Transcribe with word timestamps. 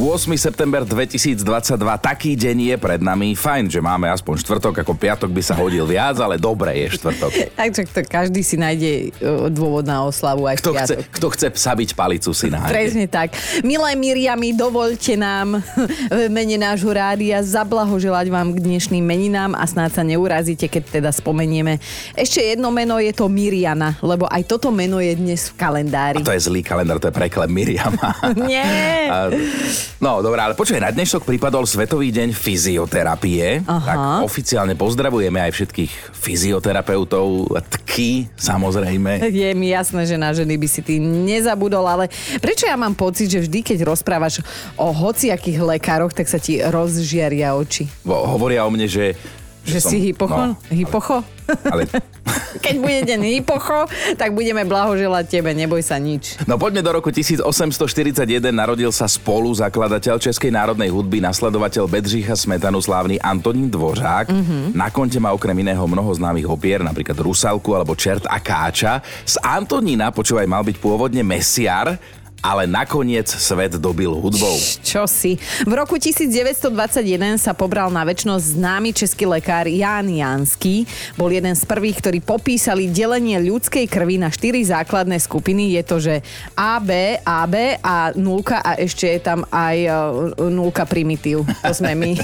8. 0.00 0.32
september 0.40 0.80
2022, 0.80 1.44
taký 2.00 2.32
deň 2.32 2.72
je 2.72 2.76
pred 2.80 3.04
nami. 3.04 3.36
Fajn, 3.36 3.68
že 3.68 3.84
máme 3.84 4.08
aspoň 4.08 4.40
štvrtok, 4.40 4.80
ako 4.80 4.96
piatok 4.96 5.28
by 5.28 5.42
sa 5.44 5.52
hodil 5.52 5.84
viac, 5.84 6.16
ale 6.16 6.40
dobre 6.40 6.72
je 6.72 6.96
štvrtok. 6.96 7.32
Takže 7.60 7.84
to 7.84 8.00
každý 8.08 8.40
si 8.40 8.56
nájde 8.56 9.12
e, 9.12 9.28
dôvod 9.52 9.84
na 9.84 10.00
oslavu 10.00 10.48
aj 10.48 10.56
Kto 10.64 10.72
v 10.72 10.76
chce, 10.80 10.94
piatok. 10.96 11.12
kto 11.12 11.26
chce 11.36 11.46
sabiť 11.52 11.90
palicu 11.92 12.32
si 12.32 12.48
nájde. 12.48 12.72
Presne 12.72 13.04
tak. 13.12 13.36
Milé 13.60 13.92
Miriami, 13.92 14.56
dovolte 14.56 15.20
nám 15.20 15.60
v 16.16 16.32
mene 16.32 16.56
nášho 16.56 16.88
rádia 16.88 17.44
zablahoželať 17.44 18.32
vám 18.32 18.56
k 18.56 18.64
dnešným 18.64 19.04
meninám 19.04 19.52
a 19.52 19.68
snáď 19.68 20.00
sa 20.00 20.02
neurazíte, 20.02 20.64
keď 20.64 20.96
teda 20.96 21.10
spomenieme. 21.12 21.76
Ešte 22.16 22.40
jedno 22.40 22.72
meno 22.72 22.96
je 22.96 23.12
to 23.12 23.28
Miriana, 23.28 24.00
lebo 24.00 24.24
aj 24.32 24.48
toto 24.48 24.72
meno 24.72 24.96
je 24.96 25.12
dnes 25.12 25.52
v 25.52 25.60
kalendári. 25.60 26.24
To 26.24 26.32
je 26.32 26.40
zlý 26.40 26.64
kalendár, 26.64 26.96
to 26.96 27.12
je 27.12 27.14
preklep 27.14 27.52
Miriama. 27.52 28.16
Nie. 28.48 28.64
A- 29.12 29.28
No, 29.98 30.22
dobré, 30.22 30.38
ale 30.38 30.54
počkaj, 30.54 30.78
na 30.78 30.94
dnešok 30.94 31.26
pripadol 31.26 31.66
Svetový 31.66 32.14
deň 32.14 32.30
fyzioterapie. 32.30 33.66
Aha. 33.66 33.82
Tak 33.82 33.98
oficiálne 34.22 34.78
pozdravujeme 34.78 35.42
aj 35.42 35.52
všetkých 35.56 35.92
fyzioterapeutov, 36.14 37.50
tky, 37.80 38.30
samozrejme. 38.38 39.26
Je 39.26 39.50
mi 39.58 39.74
jasné, 39.74 40.06
že 40.06 40.14
na 40.14 40.30
ženy 40.30 40.54
by 40.54 40.68
si 40.70 40.80
ty 40.84 41.02
nezabudol, 41.02 41.82
ale 41.88 42.06
prečo 42.38 42.68
ja 42.68 42.78
mám 42.78 42.94
pocit, 42.94 43.26
že 43.26 43.42
vždy, 43.42 43.60
keď 43.66 43.78
rozprávaš 43.88 44.44
o 44.78 44.94
hociakých 44.94 45.58
lekároch, 45.58 46.14
tak 46.14 46.30
sa 46.30 46.38
ti 46.38 46.62
rozžiaria 46.62 47.58
oči? 47.58 47.90
Bo 48.06 48.22
hovoria 48.30 48.62
o 48.62 48.70
mne, 48.70 48.86
že... 48.86 49.18
Že, 49.64 49.78
som- 49.80 49.90
si 49.92 49.98
hypocho? 50.00 50.40
No, 50.40 50.56
Hypocho? 50.68 51.18
ale 51.66 51.84
Keď 52.64 52.76
bude 52.78 53.00
deň 53.06 53.20
hypocho, 53.40 53.86
tak 54.14 54.34
budeme 54.34 54.62
blahoželať 54.62 55.24
tebe, 55.26 55.50
neboj 55.50 55.82
sa 55.82 55.98
nič. 55.98 56.38
No 56.46 56.58
poďme 56.60 56.82
do 56.82 56.90
roku 56.92 57.10
1841, 57.10 57.72
narodil 58.50 58.90
sa 58.94 59.06
spolu 59.10 59.50
zakladateľ 59.54 60.18
Českej 60.20 60.50
národnej 60.52 60.90
hudby, 60.92 61.18
nasledovateľ 61.22 61.86
Bedřicha 61.90 62.36
Smetanu, 62.36 62.78
slávny 62.82 63.18
Antonín 63.18 63.70
Dvořák. 63.70 64.30
Mm-hmm. 64.30 64.62
Na 64.74 64.90
konte 64.90 65.18
má 65.18 65.32
okrem 65.34 65.56
iného 65.58 65.82
mnoho 65.86 66.10
známych 66.14 66.46
opier, 66.46 66.82
napríklad 66.82 67.16
Rusalku 67.18 67.74
alebo 67.74 67.94
Čert 67.98 68.26
a 68.30 68.38
Káča. 68.38 69.02
Z 69.24 69.38
Antonína, 69.40 70.10
počúvaj, 70.14 70.46
mal 70.46 70.62
byť 70.66 70.76
pôvodne 70.78 71.22
mesiar, 71.24 71.98
ale 72.40 72.64
nakoniec 72.64 73.28
svet 73.28 73.76
dobil 73.76 74.08
hudbou. 74.08 74.56
Čo 74.80 75.04
si? 75.04 75.36
V 75.64 75.72
roku 75.76 76.00
1921 76.00 76.72
sa 77.36 77.52
pobral 77.52 77.92
na 77.92 78.00
väčšnosť 78.04 78.44
známy 78.56 78.90
český 78.96 79.28
lekár 79.28 79.68
Ján 79.68 80.08
Janský. 80.08 80.88
Bol 81.20 81.36
jeden 81.36 81.52
z 81.52 81.62
prvých, 81.68 82.00
ktorí 82.00 82.18
popísali 82.24 82.88
delenie 82.88 83.36
ľudskej 83.44 83.84
krvi 83.86 84.16
na 84.16 84.32
štyri 84.32 84.64
základné 84.64 85.20
skupiny. 85.20 85.76
Je 85.76 85.82
to, 85.84 85.96
že 86.00 86.14
AB, 86.56 87.20
AB 87.20 87.80
a 87.84 88.16
nulka 88.16 88.64
a 88.64 88.80
ešte 88.80 89.04
je 89.04 89.20
tam 89.20 89.44
aj 89.52 89.76
e, 89.76 89.90
nulka 90.48 90.88
primitív. 90.88 91.44
To 91.60 91.72
sme 91.76 91.92
my. 91.92 92.12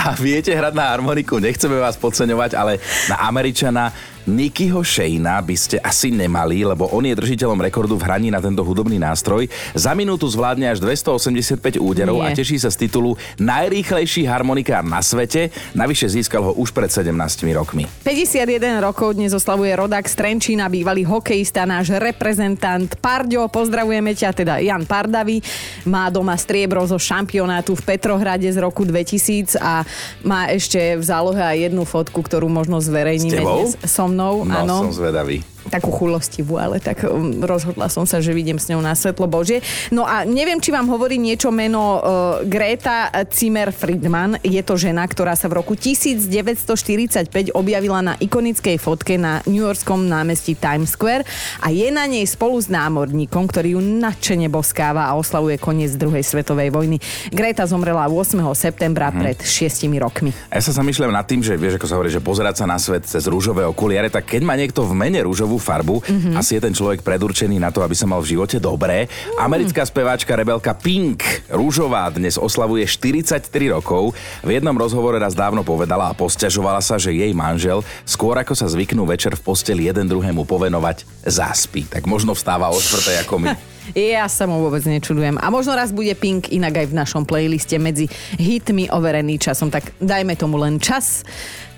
A 0.00 0.18
viete 0.18 0.50
hrať 0.50 0.74
na 0.74 0.90
harmoniku, 0.90 1.38
nechceme 1.38 1.78
vás 1.78 1.94
podceňovať, 1.94 2.58
ale 2.58 2.82
na 3.06 3.22
Američana 3.30 3.94
Nickyho 4.28 4.84
Shayna 4.84 5.40
by 5.40 5.56
ste 5.56 5.80
asi 5.80 6.12
nemali, 6.12 6.60
lebo 6.60 6.84
on 6.92 7.08
je 7.08 7.16
držiteľom 7.16 7.56
rekordu 7.64 7.96
v 7.96 8.04
hraní 8.04 8.28
na 8.28 8.36
tento 8.36 8.60
hudobný 8.60 9.00
nástroj. 9.00 9.48
Za 9.72 9.96
minútu 9.96 10.28
zvládne 10.28 10.68
až 10.68 10.84
285 10.84 11.80
úderov 11.80 12.20
Nie. 12.20 12.32
a 12.32 12.36
teší 12.36 12.60
sa 12.60 12.68
z 12.68 12.84
titulu 12.84 13.16
najrýchlejší 13.40 14.28
harmonikár 14.28 14.84
na 14.84 15.00
svete. 15.00 15.48
Navyše 15.72 16.12
získal 16.12 16.44
ho 16.44 16.52
už 16.60 16.76
pred 16.76 16.92
17 16.92 17.08
rokmi. 17.56 17.88
51 18.04 18.84
rokov 18.84 19.16
dnes 19.16 19.32
oslavuje 19.32 19.72
rodák 19.72 20.04
z 20.04 20.14
Trenčína, 20.18 20.68
bývalý 20.68 21.08
hokejista, 21.08 21.64
náš 21.64 21.96
reprezentant 21.96 22.92
Parďo. 23.00 23.48
Pozdravujeme 23.48 24.12
ťa, 24.12 24.36
teda 24.36 24.60
Jan 24.60 24.84
Pardavi. 24.84 25.40
Má 25.88 26.12
doma 26.12 26.36
striebro 26.36 26.84
zo 26.84 27.00
šampionátu 27.00 27.72
v 27.72 27.82
Petrohrade 27.96 28.52
z 28.52 28.60
roku 28.60 28.84
2000 28.84 29.56
a 29.56 29.80
má 30.20 30.52
ešte 30.52 30.98
v 30.98 31.04
zálohe 31.04 31.40
aj 31.40 31.72
jednu 31.72 31.88
fotku, 31.88 32.20
ktorú 32.20 32.52
možno 32.52 32.82
zverejníme 32.82 33.40
dnes 33.40 33.80
so 33.86 34.09
mnou. 34.10 34.44
No, 34.44 34.52
áno 34.52 34.90
som 34.90 34.92
zvedavý. 34.92 35.40
Takú 35.70 35.94
chulostivú, 35.94 36.58
ale 36.58 36.82
tak 36.82 37.06
um, 37.06 37.38
rozhodla 37.46 37.86
som 37.86 38.02
sa, 38.04 38.18
že 38.18 38.34
vidím 38.34 38.58
s 38.58 38.66
ňou 38.66 38.82
na 38.82 38.98
svetlo 38.98 39.30
Božie. 39.30 39.62
No 39.94 40.02
a 40.02 40.26
neviem, 40.26 40.58
či 40.58 40.74
vám 40.74 40.90
hovorí 40.90 41.16
niečo 41.16 41.54
meno 41.54 41.80
uh, 41.80 42.02
Greta 42.42 43.14
Zimmer 43.30 43.70
Friedman. 43.70 44.42
Je 44.42 44.58
to 44.66 44.74
žena, 44.74 45.06
ktorá 45.06 45.38
sa 45.38 45.46
v 45.46 45.62
roku 45.62 45.78
1945 45.78 47.30
objavila 47.54 48.02
na 48.02 48.14
ikonickej 48.18 48.76
fotke 48.82 49.14
na 49.14 49.38
New 49.46 49.62
Yorkskom 49.62 50.10
námestí 50.10 50.58
Times 50.58 50.98
Square 50.98 51.22
a 51.62 51.70
je 51.70 51.86
na 51.94 52.10
nej 52.10 52.26
spolu 52.26 52.58
s 52.58 52.66
námorníkom, 52.66 53.46
ktorý 53.46 53.78
ju 53.78 53.80
nadšene 53.80 54.50
boskáva 54.50 55.06
a 55.06 55.14
oslavuje 55.14 55.62
koniec 55.62 55.94
druhej 55.94 56.26
svetovej 56.26 56.74
vojny. 56.74 56.98
Greta 57.30 57.62
zomrela 57.70 58.10
8. 58.10 58.42
septembra 58.58 59.14
pred 59.14 59.38
6 59.38 59.86
rokmi. 60.02 60.34
A 60.50 60.58
ja 60.58 60.62
sa 60.64 60.74
zamýšľam 60.74 61.14
nad 61.14 61.28
tým, 61.28 61.44
že 61.44 61.54
vieš, 61.54 61.78
ako 61.78 61.86
sa 61.86 61.94
hovorí, 61.94 62.10
že 62.10 62.24
pozerať 62.24 62.64
sa 62.64 62.66
na 62.66 62.80
svet 62.80 63.06
cez 63.06 63.28
rúžové 63.28 63.62
okuliare, 63.62 64.08
tak 64.08 64.26
keď 64.26 64.42
má 64.42 64.56
niekto 64.56 64.82
v 64.82 64.96
mene 64.96 65.20
rúžovú 65.22 65.59
farbu, 65.60 66.00
mm-hmm. 66.00 66.34
asi 66.34 66.56
je 66.56 66.64
ten 66.64 66.74
človek 66.74 67.04
predurčený 67.04 67.60
na 67.60 67.70
to, 67.70 67.84
aby 67.84 67.92
sa 67.92 68.08
mal 68.08 68.24
v 68.24 68.34
živote 68.34 68.56
dobré. 68.56 69.06
Americká 69.36 69.84
speváčka 69.84 70.34
rebelka 70.34 70.72
Pink 70.72 71.46
Rúžová 71.52 72.08
dnes 72.10 72.40
oslavuje 72.40 72.88
43 72.88 73.46
rokov. 73.70 74.16
V 74.40 74.50
jednom 74.50 74.74
rozhovore 74.74 75.20
raz 75.20 75.36
dávno 75.36 75.60
povedala 75.60 76.10
a 76.10 76.16
posťažovala 76.16 76.80
sa, 76.80 76.96
že 76.96 77.12
jej 77.12 77.30
manžel 77.36 77.84
skôr 78.08 78.40
ako 78.40 78.56
sa 78.56 78.66
zvyknú 78.66 79.04
večer 79.04 79.36
v 79.36 79.44
posteli 79.44 79.86
jeden 79.86 80.08
druhému 80.08 80.48
povenovať, 80.48 81.04
zaspí. 81.28 81.84
Tak 81.86 82.08
možno 82.08 82.32
vstáva 82.32 82.72
o 82.72 82.78
štvrtej 82.80 83.16
ako 83.28 83.36
my. 83.38 83.50
Ja 83.96 84.30
sa 84.30 84.46
mu 84.46 84.62
vôbec 84.62 84.86
nečudujem. 84.86 85.34
A 85.40 85.50
možno 85.50 85.74
raz 85.74 85.90
bude 85.90 86.14
Pink 86.14 86.52
inak 86.54 86.84
aj 86.84 86.86
v 86.92 86.98
našom 87.00 87.22
playliste 87.26 87.74
medzi 87.82 88.06
hitmi 88.38 88.86
overený 88.86 89.40
časom. 89.42 89.66
Tak 89.66 89.98
dajme 89.98 90.38
tomu 90.38 90.62
len 90.62 90.78
čas. 90.78 91.26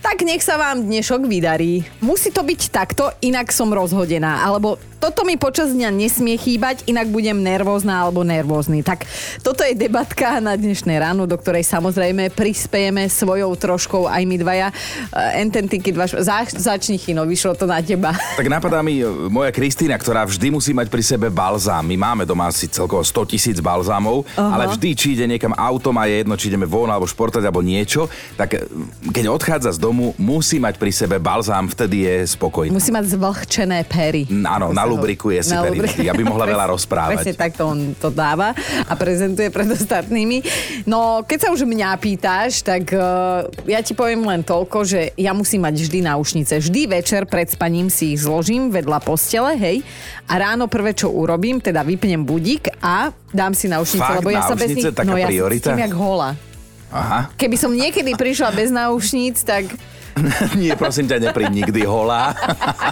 Tak 0.02 0.26
nech 0.26 0.42
sa 0.42 0.58
vám 0.58 0.82
dnešok 0.82 1.30
vydarí. 1.30 1.86
Musí 2.02 2.34
to 2.34 2.42
byť 2.42 2.60
takto, 2.74 3.06
inak 3.22 3.54
som 3.54 3.70
rozhodená. 3.70 4.42
Alebo 4.42 4.74
toto 5.02 5.26
mi 5.26 5.34
počas 5.34 5.74
dňa 5.74 5.90
nesmie 5.90 6.38
chýbať, 6.38 6.86
inak 6.86 7.10
budem 7.10 7.42
nervózna 7.42 8.06
alebo 8.06 8.22
nervózny. 8.22 8.86
Tak 8.86 9.02
toto 9.42 9.66
je 9.66 9.74
debatka 9.74 10.38
na 10.38 10.54
dnešné 10.54 10.94
ráno, 11.02 11.26
do 11.26 11.34
ktorej 11.34 11.66
samozrejme 11.66 12.30
prispejeme 12.30 13.10
svojou 13.10 13.50
troškou 13.58 14.06
aj 14.06 14.22
my 14.22 14.36
dvaja. 14.38 14.70
Enten, 15.34 15.66
ty 15.66 15.82
keď 15.82 15.94
vaš... 15.98 16.12
Zač, 16.22 16.54
začni 16.54 17.02
chino, 17.02 17.26
vyšlo 17.26 17.58
to 17.58 17.66
na 17.66 17.82
teba. 17.82 18.14
Tak 18.38 18.46
napadá 18.46 18.78
mi 18.78 19.02
e, 19.02 19.06
moja 19.26 19.50
Kristýna, 19.50 19.98
ktorá 19.98 20.22
vždy 20.22 20.54
musí 20.54 20.70
mať 20.70 20.86
pri 20.86 21.02
sebe 21.02 21.26
balzám. 21.34 21.82
My 21.82 21.98
máme 21.98 22.22
doma 22.22 22.46
asi 22.46 22.70
celkovo 22.70 23.02
100 23.02 23.34
tisíc 23.34 23.58
balzámov, 23.58 24.22
uh-huh. 24.22 24.38
ale 24.38 24.70
vždy, 24.70 24.94
či 24.94 25.18
ide 25.18 25.26
niekam 25.26 25.50
autom 25.50 25.98
a 25.98 26.06
je 26.06 26.22
jedno, 26.22 26.38
či 26.38 26.46
ideme 26.46 26.70
von 26.70 26.86
alebo 26.86 27.10
športať 27.10 27.42
alebo 27.42 27.58
niečo, 27.58 28.06
tak 28.38 28.54
e, 28.54 28.70
keď 29.10 29.34
odchádza 29.34 29.74
z 29.74 29.82
domu, 29.82 29.91
musí 30.16 30.56
mať 30.58 30.80
pri 30.80 30.92
sebe 30.92 31.16
balzám, 31.20 31.68
vtedy 31.70 32.08
je 32.08 32.16
spokojný. 32.34 32.72
Musí 32.72 32.90
mať 32.90 33.14
zvlhčené 33.14 33.84
pery. 33.86 34.26
Áno, 34.28 34.72
nalubrikuje 34.72 35.44
si 35.44 35.54
pery 35.54 35.78
vždy, 35.78 36.08
aby 36.08 36.22
mohla 36.24 36.48
veľa 36.48 36.66
rozprávať. 36.74 37.22
Presne 37.22 37.36
takto 37.36 37.62
on 37.68 37.92
to 37.96 38.08
dáva 38.08 38.56
a 38.88 38.92
prezentuje 38.96 39.52
pred 39.52 39.68
ostatnými. 39.68 40.42
No, 40.88 41.22
keď 41.22 41.38
sa 41.38 41.48
už 41.54 41.68
mňa 41.68 41.94
pýtaš, 42.00 42.64
tak 42.64 42.90
uh, 42.96 43.46
ja 43.68 43.80
ti 43.84 43.92
poviem 43.92 44.24
len 44.24 44.40
toľko, 44.42 44.82
že 44.82 45.00
ja 45.14 45.36
musím 45.36 45.68
mať 45.68 45.88
vždy 45.88 45.98
náušnice. 46.08 46.58
Vždy 46.58 46.80
večer 46.88 47.28
pred 47.28 47.46
spaním 47.46 47.92
si 47.92 48.16
ich 48.16 48.24
zložím 48.24 48.72
vedľa 48.72 48.98
postele, 49.04 49.54
hej, 49.60 49.84
a 50.26 50.34
ráno 50.38 50.70
prvé, 50.70 50.96
čo 50.96 51.10
urobím, 51.12 51.60
teda 51.60 51.84
vypnem 51.84 52.22
budík 52.24 52.72
a 52.80 53.12
dám 53.34 53.52
si 53.52 53.68
náušnice, 53.68 54.00
Fakt, 54.00 54.18
lebo 54.22 54.30
ja 54.30 54.42
sa 54.46 54.56
bez 54.56 54.70
nich... 54.72 54.86
Taká 54.92 55.08
no 55.08 55.18
ja 55.18 55.28
priorita? 55.28 55.72
sa 55.72 55.76
cítim 55.76 55.84
jak 55.84 55.94
hola. 55.96 56.51
Aha. 56.92 57.32
Keby 57.34 57.56
som 57.56 57.72
niekedy 57.72 58.12
prišla 58.12 58.52
bez 58.52 58.68
náušníc, 58.68 59.40
tak 59.42 59.72
Nie, 60.60 60.76
prosím 60.76 61.08
ťa, 61.08 61.16
nepri 61.20 61.48
nikdy 61.48 61.88
holá. 61.88 62.36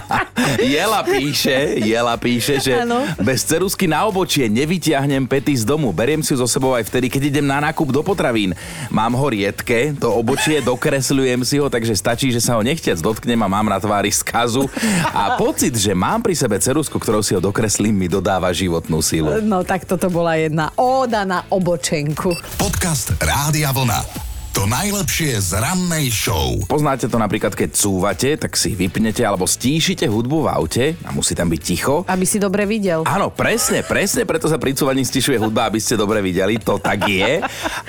Jela 0.61 1.05
píše, 1.05 1.77
Jela 1.85 2.17
píše, 2.17 2.57
že 2.61 2.73
Áno. 2.81 3.05
bez 3.21 3.45
cerusky 3.45 3.85
na 3.85 4.09
obočie 4.09 4.49
nevyťahnem 4.49 5.29
pety 5.29 5.53
z 5.53 5.69
domu. 5.69 5.93
Beriem 5.93 6.25
si 6.25 6.33
ju 6.33 6.41
so 6.41 6.49
sebou 6.49 6.73
aj 6.73 6.89
vtedy, 6.89 7.13
keď 7.13 7.23
idem 7.29 7.47
na 7.47 7.61
nákup 7.61 7.93
do 7.93 8.01
potravín. 8.01 8.57
Mám 8.89 9.13
ho 9.21 9.27
riedke, 9.29 9.93
to 9.97 10.09
obočie, 10.11 10.65
dokresľujem 10.65 11.41
si 11.45 11.61
ho, 11.61 11.69
takže 11.69 11.93
stačí, 11.93 12.33
že 12.33 12.41
sa 12.41 12.57
ho 12.57 12.65
nechtiac 12.65 12.99
dotknem 12.99 13.39
a 13.45 13.49
mám 13.53 13.69
na 13.69 13.77
tvári 13.77 14.09
skazu. 14.09 14.67
A 15.13 15.37
pocit, 15.37 15.77
že 15.77 15.93
mám 15.93 16.25
pri 16.25 16.33
sebe 16.33 16.57
cerusku, 16.57 16.97
ktorou 16.97 17.21
si 17.21 17.37
ho 17.37 17.41
dokreslím, 17.43 17.93
mi 17.93 18.09
dodáva 18.09 18.49
životnú 18.51 19.05
silu. 19.05 19.29
no 19.45 19.61
tak 19.61 19.85
toto 19.85 20.09
bola 20.09 20.41
jedna 20.41 20.73
óda 20.75 21.29
na 21.29 21.45
obočenku. 21.53 22.33
Podcast 22.57 23.13
Rádia 23.21 23.71
Vlna. 23.77 23.90
Barcelona. 23.91 24.30
To 24.51 24.67
najlepšie 24.67 25.39
z 25.39 25.63
rannej 25.63 26.11
show. 26.11 26.59
Poznáte 26.67 27.07
to 27.07 27.23
napríklad, 27.23 27.55
keď 27.55 27.71
cúvate, 27.71 28.35
tak 28.35 28.59
si 28.59 28.75
vypnete 28.75 29.23
alebo 29.23 29.47
stíšite 29.47 30.11
hudbu 30.11 30.43
v 30.43 30.49
aute 30.51 30.85
a 31.07 31.15
musí 31.15 31.39
tam 31.39 31.47
byť 31.47 31.61
ticho. 31.63 32.03
Aby 32.11 32.27
si 32.27 32.43
dobre 32.43 32.67
videl. 32.67 33.07
Áno, 33.07 33.31
presne, 33.31 33.87
presne, 33.87 34.27
preto 34.27 34.51
sa 34.51 34.59
pri 34.59 34.75
cúvaní 34.75 35.07
stišuje 35.07 35.39
hudba, 35.39 35.71
aby 35.71 35.79
ste 35.79 35.95
dobre 35.95 36.19
videli, 36.19 36.59
to 36.59 36.83
tak 36.83 37.07
je. 37.07 37.39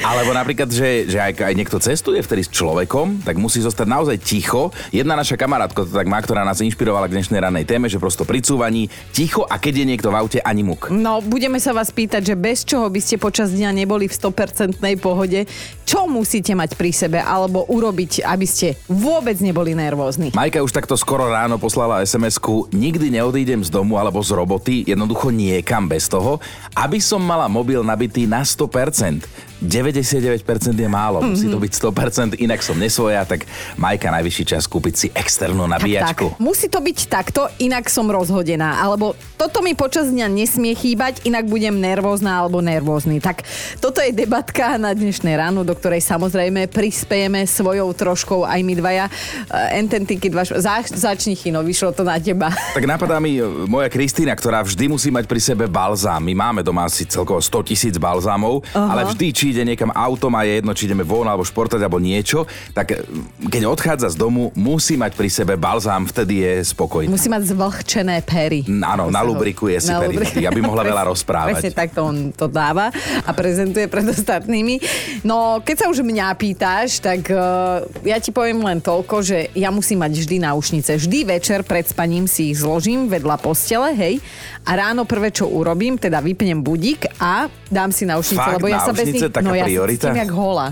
Alebo 0.06 0.38
napríklad, 0.38 0.70
že, 0.70 1.10
že 1.10 1.18
aj, 1.18 1.42
aj 1.42 1.54
niekto 1.58 1.82
cestuje 1.82 2.22
vtedy 2.22 2.46
s 2.46 2.54
človekom, 2.54 3.26
tak 3.26 3.42
musí 3.42 3.58
zostať 3.58 3.88
naozaj 3.90 4.22
ticho. 4.22 4.70
Jedna 4.94 5.18
naša 5.18 5.42
kamarátka 5.42 5.82
to 5.82 5.90
tak 5.90 6.06
má, 6.06 6.22
ktorá 6.22 6.46
nás 6.46 6.62
inšpirovala 6.62 7.10
k 7.10 7.18
dnešnej 7.18 7.42
ranej 7.42 7.66
téme, 7.66 7.90
že 7.90 7.98
prosto 7.98 8.22
pri 8.22 8.38
cúvaní 8.38 8.86
ticho 9.18 9.50
a 9.50 9.58
keď 9.58 9.82
je 9.82 9.86
niekto 9.98 10.14
v 10.14 10.16
aute, 10.22 10.38
ani 10.46 10.62
muk. 10.62 10.94
No, 10.94 11.26
budeme 11.26 11.58
sa 11.58 11.74
vás 11.74 11.90
pýtať, 11.90 12.22
že 12.22 12.36
bez 12.38 12.62
čoho 12.70 12.86
by 12.86 13.02
ste 13.02 13.18
počas 13.18 13.50
dňa 13.50 13.74
neboli 13.82 14.06
v 14.06 14.14
100% 14.14 14.78
pohode, 15.02 15.50
čo 15.90 16.06
musíte 16.06 16.51
mať 16.56 16.80
pri 16.80 16.92
sebe 16.94 17.20
alebo 17.20 17.68
urobiť, 17.68 18.24
aby 18.24 18.46
ste 18.48 18.80
vôbec 18.88 19.38
neboli 19.44 19.76
nervózni. 19.76 20.32
Majka 20.32 20.64
už 20.64 20.72
takto 20.72 20.96
skoro 20.96 21.28
ráno 21.28 21.60
poslala 21.60 22.04
SMS-ku 22.04 22.72
Nikdy 22.72 23.14
neodídem 23.14 23.62
z 23.62 23.70
domu 23.70 24.00
alebo 24.00 24.24
z 24.24 24.32
roboty, 24.34 24.76
jednoducho 24.88 25.30
niekam 25.30 25.86
bez 25.86 26.08
toho, 26.08 26.40
aby 26.74 27.04
som 27.04 27.20
mala 27.20 27.52
mobil 27.52 27.84
nabitý 27.84 28.24
na 28.26 28.42
100%. 28.48 29.51
99% 29.62 30.42
je 30.74 30.90
málo, 30.90 31.22
musí 31.22 31.46
to 31.46 31.62
byť 31.62 31.72
100%, 31.78 32.42
inak 32.42 32.66
som 32.66 32.74
nesvoja, 32.74 33.22
tak 33.30 33.46
Majka 33.78 34.10
najvyšší 34.10 34.44
čas 34.58 34.66
kúpiť 34.66 34.94
si 34.98 35.08
externú 35.14 35.70
nabíjačku. 35.70 36.34
Tak, 36.34 36.38
tak. 36.38 36.42
Musí 36.42 36.66
to 36.66 36.82
byť 36.82 36.98
takto, 37.06 37.46
inak 37.62 37.86
som 37.86 38.10
rozhodená. 38.10 38.82
Alebo 38.82 39.14
toto 39.38 39.62
mi 39.62 39.78
počas 39.78 40.10
dňa 40.10 40.28
nesmie 40.34 40.74
chýbať, 40.74 41.22
inak 41.30 41.46
budem 41.46 41.78
nervózna 41.78 42.42
alebo 42.42 42.58
nervózny. 42.58 43.22
Tak 43.22 43.46
toto 43.78 44.02
je 44.02 44.10
debatka 44.10 44.82
na 44.82 44.98
dnešné 44.98 45.38
ráno, 45.38 45.62
do 45.62 45.78
ktorej 45.78 46.02
samozrejme 46.02 46.66
prispejeme 46.66 47.46
svojou 47.46 47.94
troškou 47.94 48.42
aj 48.50 48.60
my 48.66 48.74
dvaja. 48.74 49.06
Uh, 49.46 49.78
Enten, 49.78 50.10
ty, 50.10 50.18
keď 50.18 50.32
vaš... 50.34 50.50
Zač, 50.58 50.90
začni 50.94 51.38
chino, 51.38 51.62
vyšlo 51.62 51.94
to 51.94 52.02
na 52.02 52.18
teba. 52.18 52.50
Tak 52.72 52.88
napadá 52.88 53.20
mi 53.20 53.38
e, 53.38 53.44
moja 53.68 53.92
Kristýna, 53.92 54.32
ktorá 54.32 54.64
vždy 54.64 54.88
musí 54.88 55.12
mať 55.12 55.28
pri 55.28 55.44
sebe 55.44 55.68
balzám. 55.68 56.24
My 56.24 56.34
máme 56.34 56.62
doma 56.64 56.88
asi 56.88 57.04
celkovo 57.04 57.38
100 57.44 57.68
tisíc 57.68 57.96
balzámov, 58.00 58.64
uh-huh. 58.64 58.90
ale 58.90 59.06
vždy, 59.12 59.28
či 59.36 59.51
ide 59.52 59.64
niekam 59.68 59.92
autom 59.92 60.34
a 60.36 60.48
je 60.48 60.64
jedno, 60.64 60.72
či 60.74 60.88
ideme 60.88 61.04
von 61.06 61.28
alebo 61.28 61.46
športať 61.46 61.84
alebo 61.84 62.00
niečo, 62.00 62.48
tak 62.72 62.96
e, 62.96 63.04
keď 63.48 63.68
odchádza 63.68 64.16
z 64.16 64.18
domu, 64.18 64.50
musí 64.56 64.96
mať 64.96 65.14
pri 65.14 65.30
sebe 65.30 65.54
balzám, 65.60 66.08
vtedy 66.08 66.42
je 66.42 66.54
spokojný. 66.72 67.12
Musí 67.12 67.28
mať 67.28 67.52
zvlhčené 67.52 68.24
pery. 68.24 68.66
Áno, 68.68 69.12
nalubrikuje 69.12 69.78
si 69.84 69.92
pery, 69.92 70.16
vždy, 70.18 70.48
aby 70.48 70.60
mohla 70.64 70.88
veľa 70.92 71.12
rozprávať. 71.12 71.60
Presne 71.60 71.74
takto 71.76 72.00
on 72.08 72.32
to 72.32 72.48
dáva 72.48 72.90
a 73.28 73.32
prezentuje 73.36 73.86
pred 73.92 74.08
ostatnými. 74.08 74.80
No, 75.28 75.60
keď 75.62 75.76
sa 75.76 75.86
už 75.92 76.02
mňa 76.02 76.34
pýtaš, 76.40 77.04
tak 77.04 77.28
uh, 77.30 77.84
ja 78.08 78.18
ti 78.18 78.32
poviem 78.34 78.64
len 78.64 78.80
toľko, 78.80 79.22
že 79.22 79.52
ja 79.54 79.70
musím 79.70 80.02
mať 80.02 80.24
vždy 80.24 80.38
náušnice. 80.42 80.92
Vždy 80.98 81.20
večer 81.28 81.60
pred 81.68 81.86
spaním 81.86 82.26
si 82.26 82.54
ich 82.54 82.60
zložím 82.64 83.12
vedľa 83.12 83.36
postele, 83.42 83.94
hej, 83.94 84.24
a 84.62 84.72
ráno 84.78 85.10
prvé, 85.10 85.34
čo 85.34 85.50
urobím, 85.50 85.98
teda 85.98 86.22
vypnem 86.22 86.62
budík 86.62 87.10
a 87.18 87.50
dám 87.66 87.90
si 87.90 88.06
náušnice, 88.06 88.38
Fakt, 88.38 88.56
lebo 88.62 88.70
ja 88.70 88.86
sa 88.86 88.94
bez 88.94 89.10
nich... 89.10 89.24
taká 89.42 89.50
no 89.50 89.58
ja 89.58 89.66
priorita? 89.66 90.08
cítim 90.10 90.22
jak 90.22 90.32
hola. 90.32 90.68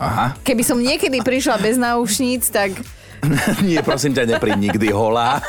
Aha. 0.00 0.26
Keby 0.40 0.62
som 0.64 0.80
niekedy 0.80 1.20
prišla 1.20 1.60
bez 1.60 1.76
náušníc, 1.76 2.48
tak 2.48 2.72
Nie, 3.66 3.84
prosím 3.84 4.16
ťa, 4.16 4.36
nepri 4.36 4.56
nikdy 4.56 4.88
holá. 4.92 5.40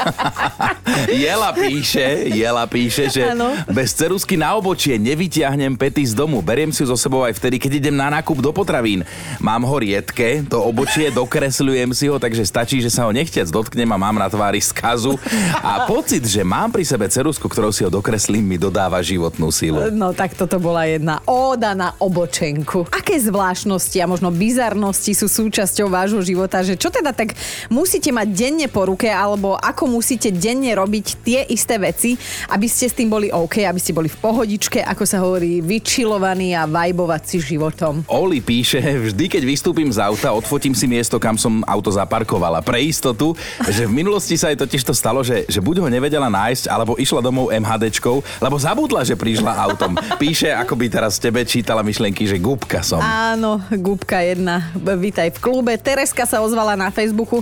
Jela 1.11 1.55
píše, 1.55 2.27
Jela 2.31 2.65
píše, 2.67 3.07
že 3.07 3.31
Áno. 3.31 3.55
bez 3.71 3.95
cerusky 3.95 4.35
na 4.35 4.53
obočie 4.55 4.99
nevyťahnem 4.99 5.79
pety 5.79 6.03
z 6.03 6.13
domu. 6.13 6.43
Beriem 6.43 6.69
si 6.75 6.83
ju 6.83 6.91
so 6.91 6.97
sebou 6.99 7.23
aj 7.23 7.35
vtedy, 7.39 7.57
keď 7.57 7.71
idem 7.79 7.95
na 7.95 8.11
nákup 8.11 8.43
do 8.43 8.51
potravín. 8.51 9.07
Mám 9.39 9.63
ho 9.65 9.75
riedke, 9.79 10.43
to 10.45 10.59
obočie, 10.59 11.09
dokresľujem 11.13 11.91
si 11.95 12.05
ho, 12.11 12.19
takže 12.19 12.43
stačí, 12.43 12.77
že 12.83 12.91
sa 12.91 13.07
ho 13.07 13.11
nechtiac 13.15 13.47
dotknem 13.47 13.87
a 13.89 13.97
mám 13.97 14.19
na 14.19 14.27
tvári 14.27 14.59
skazu. 14.59 15.15
A 15.63 15.87
pocit, 15.87 16.27
že 16.27 16.43
mám 16.43 16.69
pri 16.69 16.83
sebe 16.83 17.07
cerusku, 17.07 17.47
ktorou 17.47 17.71
si 17.71 17.87
ho 17.87 17.89
dokreslím, 17.91 18.43
mi 18.43 18.57
dodáva 18.59 18.99
životnú 18.99 19.49
silu. 19.49 19.79
No 19.91 20.11
tak 20.11 20.35
toto 20.35 20.59
bola 20.59 20.85
jedna 20.87 21.23
óda 21.25 21.71
na 21.73 21.95
obočenku. 21.97 22.87
Aké 22.91 23.17
zvláštnosti 23.17 23.97
a 24.03 24.09
možno 24.09 24.29
bizarnosti 24.31 25.15
sú 25.15 25.27
súčasťou 25.31 25.87
vášho 25.87 26.21
života, 26.23 26.59
že 26.63 26.75
čo 26.75 26.91
teda 26.91 27.15
tak 27.15 27.33
musíte 27.69 28.09
mať 28.09 28.27
denne 28.31 28.67
po 28.71 28.87
ruke, 28.87 29.11
alebo 29.11 29.59
ako 29.59 29.91
musíte 29.91 30.31
denne 30.31 30.71
robiť 30.73 31.05
tie 31.21 31.39
isté 31.51 31.75
veci, 31.77 32.15
aby 32.49 32.65
ste 32.65 32.87
s 32.87 32.95
tým 32.95 33.11
boli 33.11 33.27
OK, 33.29 33.61
aby 33.67 33.77
ste 33.77 33.91
boli 33.91 34.07
v 34.07 34.17
pohodičke, 34.17 34.79
ako 34.81 35.03
sa 35.03 35.19
hovorí, 35.19 35.59
vyčilovaní 35.59 36.55
a 36.55 36.65
vajbovať 36.65 37.21
si 37.27 37.37
životom. 37.43 38.07
Oli 38.07 38.39
píše, 38.39 38.79
vždy 38.79 39.25
keď 39.27 39.43
vystúpim 39.43 39.89
z 39.91 39.99
auta, 39.99 40.31
odfotím 40.31 40.73
si 40.73 40.87
miesto, 40.87 41.19
kam 41.19 41.35
som 41.35 41.61
auto 41.67 41.91
zaparkovala. 41.91 42.63
Pre 42.63 42.79
istotu, 42.79 43.35
že 43.67 43.85
v 43.85 43.93
minulosti 43.93 44.39
sa 44.39 44.49
jej 44.49 44.57
totiž 44.57 44.87
to 44.87 44.93
stalo, 44.95 45.21
že, 45.21 45.43
že 45.51 45.59
buď 45.59 45.83
ho 45.83 45.87
nevedela 45.91 46.31
nájsť, 46.31 46.71
alebo 46.71 46.95
išla 46.95 47.19
domov 47.19 47.51
MHDčkou, 47.51 48.23
lebo 48.39 48.55
zabudla, 48.55 49.03
že 49.03 49.19
prišla 49.19 49.51
autom. 49.67 49.97
Píše, 50.15 50.53
ako 50.55 50.79
by 50.79 50.85
teraz 50.87 51.19
tebe 51.19 51.43
čítala 51.43 51.83
myšlienky, 51.83 52.23
že 52.29 52.39
gúbka 52.39 52.79
som. 52.85 53.01
Áno, 53.01 53.59
Gúbka 53.81 54.21
jedna, 54.21 54.69
vítaj 54.77 55.33
v 55.33 55.41
klube. 55.41 55.73
Tereska 55.79 56.27
sa 56.29 56.43
ozvala 56.43 56.77
na 56.77 56.93
Facebooku. 56.93 57.41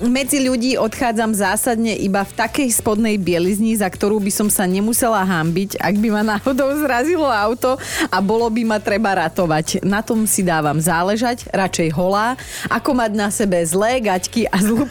Medzi 0.00 0.40
ľudí 0.40 0.80
odchádzam 0.80 1.36
zásadne 1.36 1.92
iba 1.92 2.24
v 2.24 2.32
takej 2.32 2.72
spodnej 2.72 3.20
bielizni, 3.20 3.76
za 3.76 3.84
ktorú 3.84 4.16
by 4.16 4.32
som 4.32 4.48
sa 4.48 4.64
nemusela 4.64 5.20
hambiť, 5.20 5.76
ak 5.76 5.94
by 6.00 6.08
ma 6.08 6.22
náhodou 6.24 6.72
zrazilo 6.80 7.28
auto 7.28 7.76
a 8.08 8.16
bolo 8.24 8.48
by 8.48 8.64
ma 8.64 8.78
treba 8.80 9.12
ratovať. 9.12 9.84
Na 9.84 10.00
tom 10.00 10.24
si 10.24 10.40
dávam 10.40 10.80
záležať, 10.80 11.44
radšej 11.52 11.92
holá, 11.92 12.32
ako 12.72 12.96
mať 12.96 13.12
na 13.12 13.28
sebe 13.28 13.60
zlé 13.60 14.00
gaťky 14.00 14.48
a 14.48 14.56
zlú. 14.64 14.88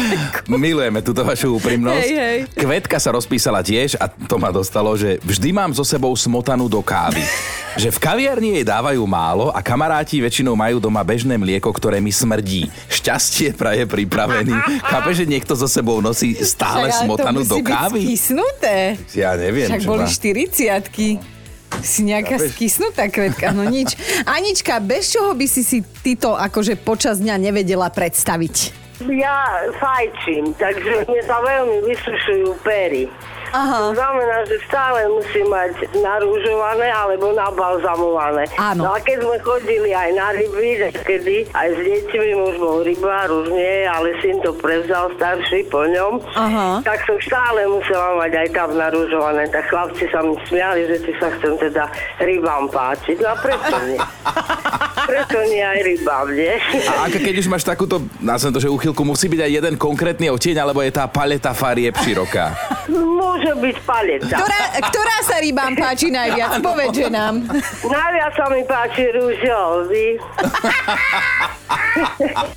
Milujeme 0.48 1.04
túto 1.04 1.20
vašu 1.20 1.60
úprimnosť. 1.60 2.00
Hej, 2.00 2.12
hej. 2.16 2.38
Kvetka 2.56 2.96
sa 2.96 3.12
rozpísala 3.12 3.60
tiež 3.60 4.00
a 4.00 4.08
to 4.08 4.40
ma 4.40 4.48
dostalo, 4.48 4.96
že 4.96 5.20
vždy 5.20 5.52
mám 5.52 5.76
so 5.76 5.84
sebou 5.84 6.16
smotanú 6.16 6.64
do 6.64 6.80
kávy. 6.80 7.20
Že 7.76 7.92
v 7.92 7.98
kaviarni 8.00 8.50
jej 8.56 8.64
dávajú 8.64 9.04
málo 9.04 9.52
a 9.52 9.60
kamaráti 9.60 10.16
väčšinou 10.24 10.56
majú 10.56 10.80
doma 10.80 11.04
bežné 11.04 11.36
mlieko, 11.36 11.68
ktoré 11.68 12.00
mi 12.00 12.08
smrdí. 12.08 12.72
Šťastie 12.88 13.52
praje 13.52 13.84
pripravený. 13.84 14.45
Chápe, 14.80 15.10
že 15.10 15.24
niekto 15.24 15.52
so 15.52 15.66
sebou 15.66 15.98
nosí 15.98 16.36
stále 16.38 16.88
Však, 16.88 17.02
smotanú 17.02 17.40
to 17.42 17.56
do 17.56 17.58
kávy? 17.62 18.02
skysnuté. 18.04 19.00
Ja 19.12 19.34
neviem, 19.34 19.66
Však 19.66 19.80
čo 19.80 19.88
boli 19.88 20.04
má. 20.04 20.10
40 20.10 21.36
Si 21.76 22.00
nejaká 22.02 22.38
Chápeš? 22.38 22.50
skysnutá 22.54 23.04
kvetka, 23.06 23.50
no 23.50 23.64
nič. 23.64 23.98
Anička, 24.38 24.78
bez 24.78 25.10
čoho 25.10 25.34
by 25.34 25.46
si 25.46 25.60
si 25.60 25.78
ty 26.00 26.14
to 26.14 26.32
akože 26.32 26.78
počas 26.78 27.18
dňa 27.18 27.36
nevedela 27.42 27.90
predstaviť? 27.90 28.86
Ja 29.02 29.44
fajčím, 29.76 30.56
takže 30.56 31.04
mne 31.04 31.20
sa 31.20 31.36
veľmi 31.38 31.84
vysušujú 31.84 32.48
pery. 32.64 33.04
Aha. 33.52 33.90
To 33.90 33.92
znamená, 33.94 34.36
že 34.48 34.56
stále 34.66 35.06
musím 35.10 35.46
mať 35.50 35.72
narúžované 35.98 36.88
alebo 36.90 37.30
nabalzamované. 37.34 38.48
Áno. 38.58 38.88
No 38.88 38.90
a 38.94 38.98
keď 39.02 39.22
sme 39.22 39.36
chodili 39.42 39.90
aj 39.94 40.10
na 40.14 40.28
ryby, 40.34 40.90
kedy 41.04 41.36
aj 41.54 41.68
s 41.74 41.78
deťmi, 41.78 42.30
už 42.36 42.54
bol 42.58 42.82
rybár, 42.82 43.28
už 43.30 43.52
nie, 43.54 43.86
ale 43.86 44.14
syn 44.22 44.38
to 44.42 44.54
prevzal 44.56 45.10
starší 45.18 45.66
po 45.70 45.86
ňom, 45.86 46.22
Aha. 46.34 46.80
tak 46.82 47.02
som 47.06 47.18
stále 47.22 47.66
musela 47.68 48.18
mať 48.18 48.32
aj 48.46 48.48
tam 48.54 48.70
narúžované. 48.74 49.46
Tak 49.50 49.70
chlapci 49.70 50.04
sa 50.10 50.22
mi 50.22 50.34
smiali, 50.46 50.86
že 50.86 50.96
či 51.02 51.12
sa 51.18 51.28
chcem 51.38 51.54
teda 51.58 51.90
rybám 52.22 52.70
páčiť. 52.70 53.16
No 53.20 53.28
a 53.32 53.36
prečo 53.38 53.76
nie? 53.86 53.98
Prečo 55.06 55.38
nie 55.46 55.62
aj 55.62 55.80
rybám, 55.86 56.26
nie? 56.34 56.54
A 56.90 57.06
ako 57.06 57.18
keď 57.22 57.34
už 57.38 57.46
máš 57.46 57.62
takúto, 57.62 58.02
nazvem 58.18 58.52
to, 58.52 58.60
že 58.60 58.68
úchylku, 58.68 59.06
musí 59.06 59.30
byť 59.30 59.40
aj 59.46 59.52
jeden 59.62 59.74
konkrétny 59.78 60.26
odtieň, 60.34 60.66
alebo 60.66 60.82
je 60.82 60.90
tá 60.90 61.06
paleta 61.06 61.54
farieb 61.54 61.94
široká? 61.94 62.58
Môže 62.90 63.54
byť 63.54 63.76
paleta. 63.86 64.36
Ktorá, 64.36 64.60
ktorá 64.90 65.16
sa 65.22 65.36
rybám 65.38 65.72
páči 65.78 66.10
najviac? 66.10 66.58
Povedže 66.58 67.06
nám. 67.06 67.46
Najviac 67.86 68.32
sa 68.34 68.46
mi 68.50 68.62
páči 68.66 69.04
rúžový. 69.14 70.18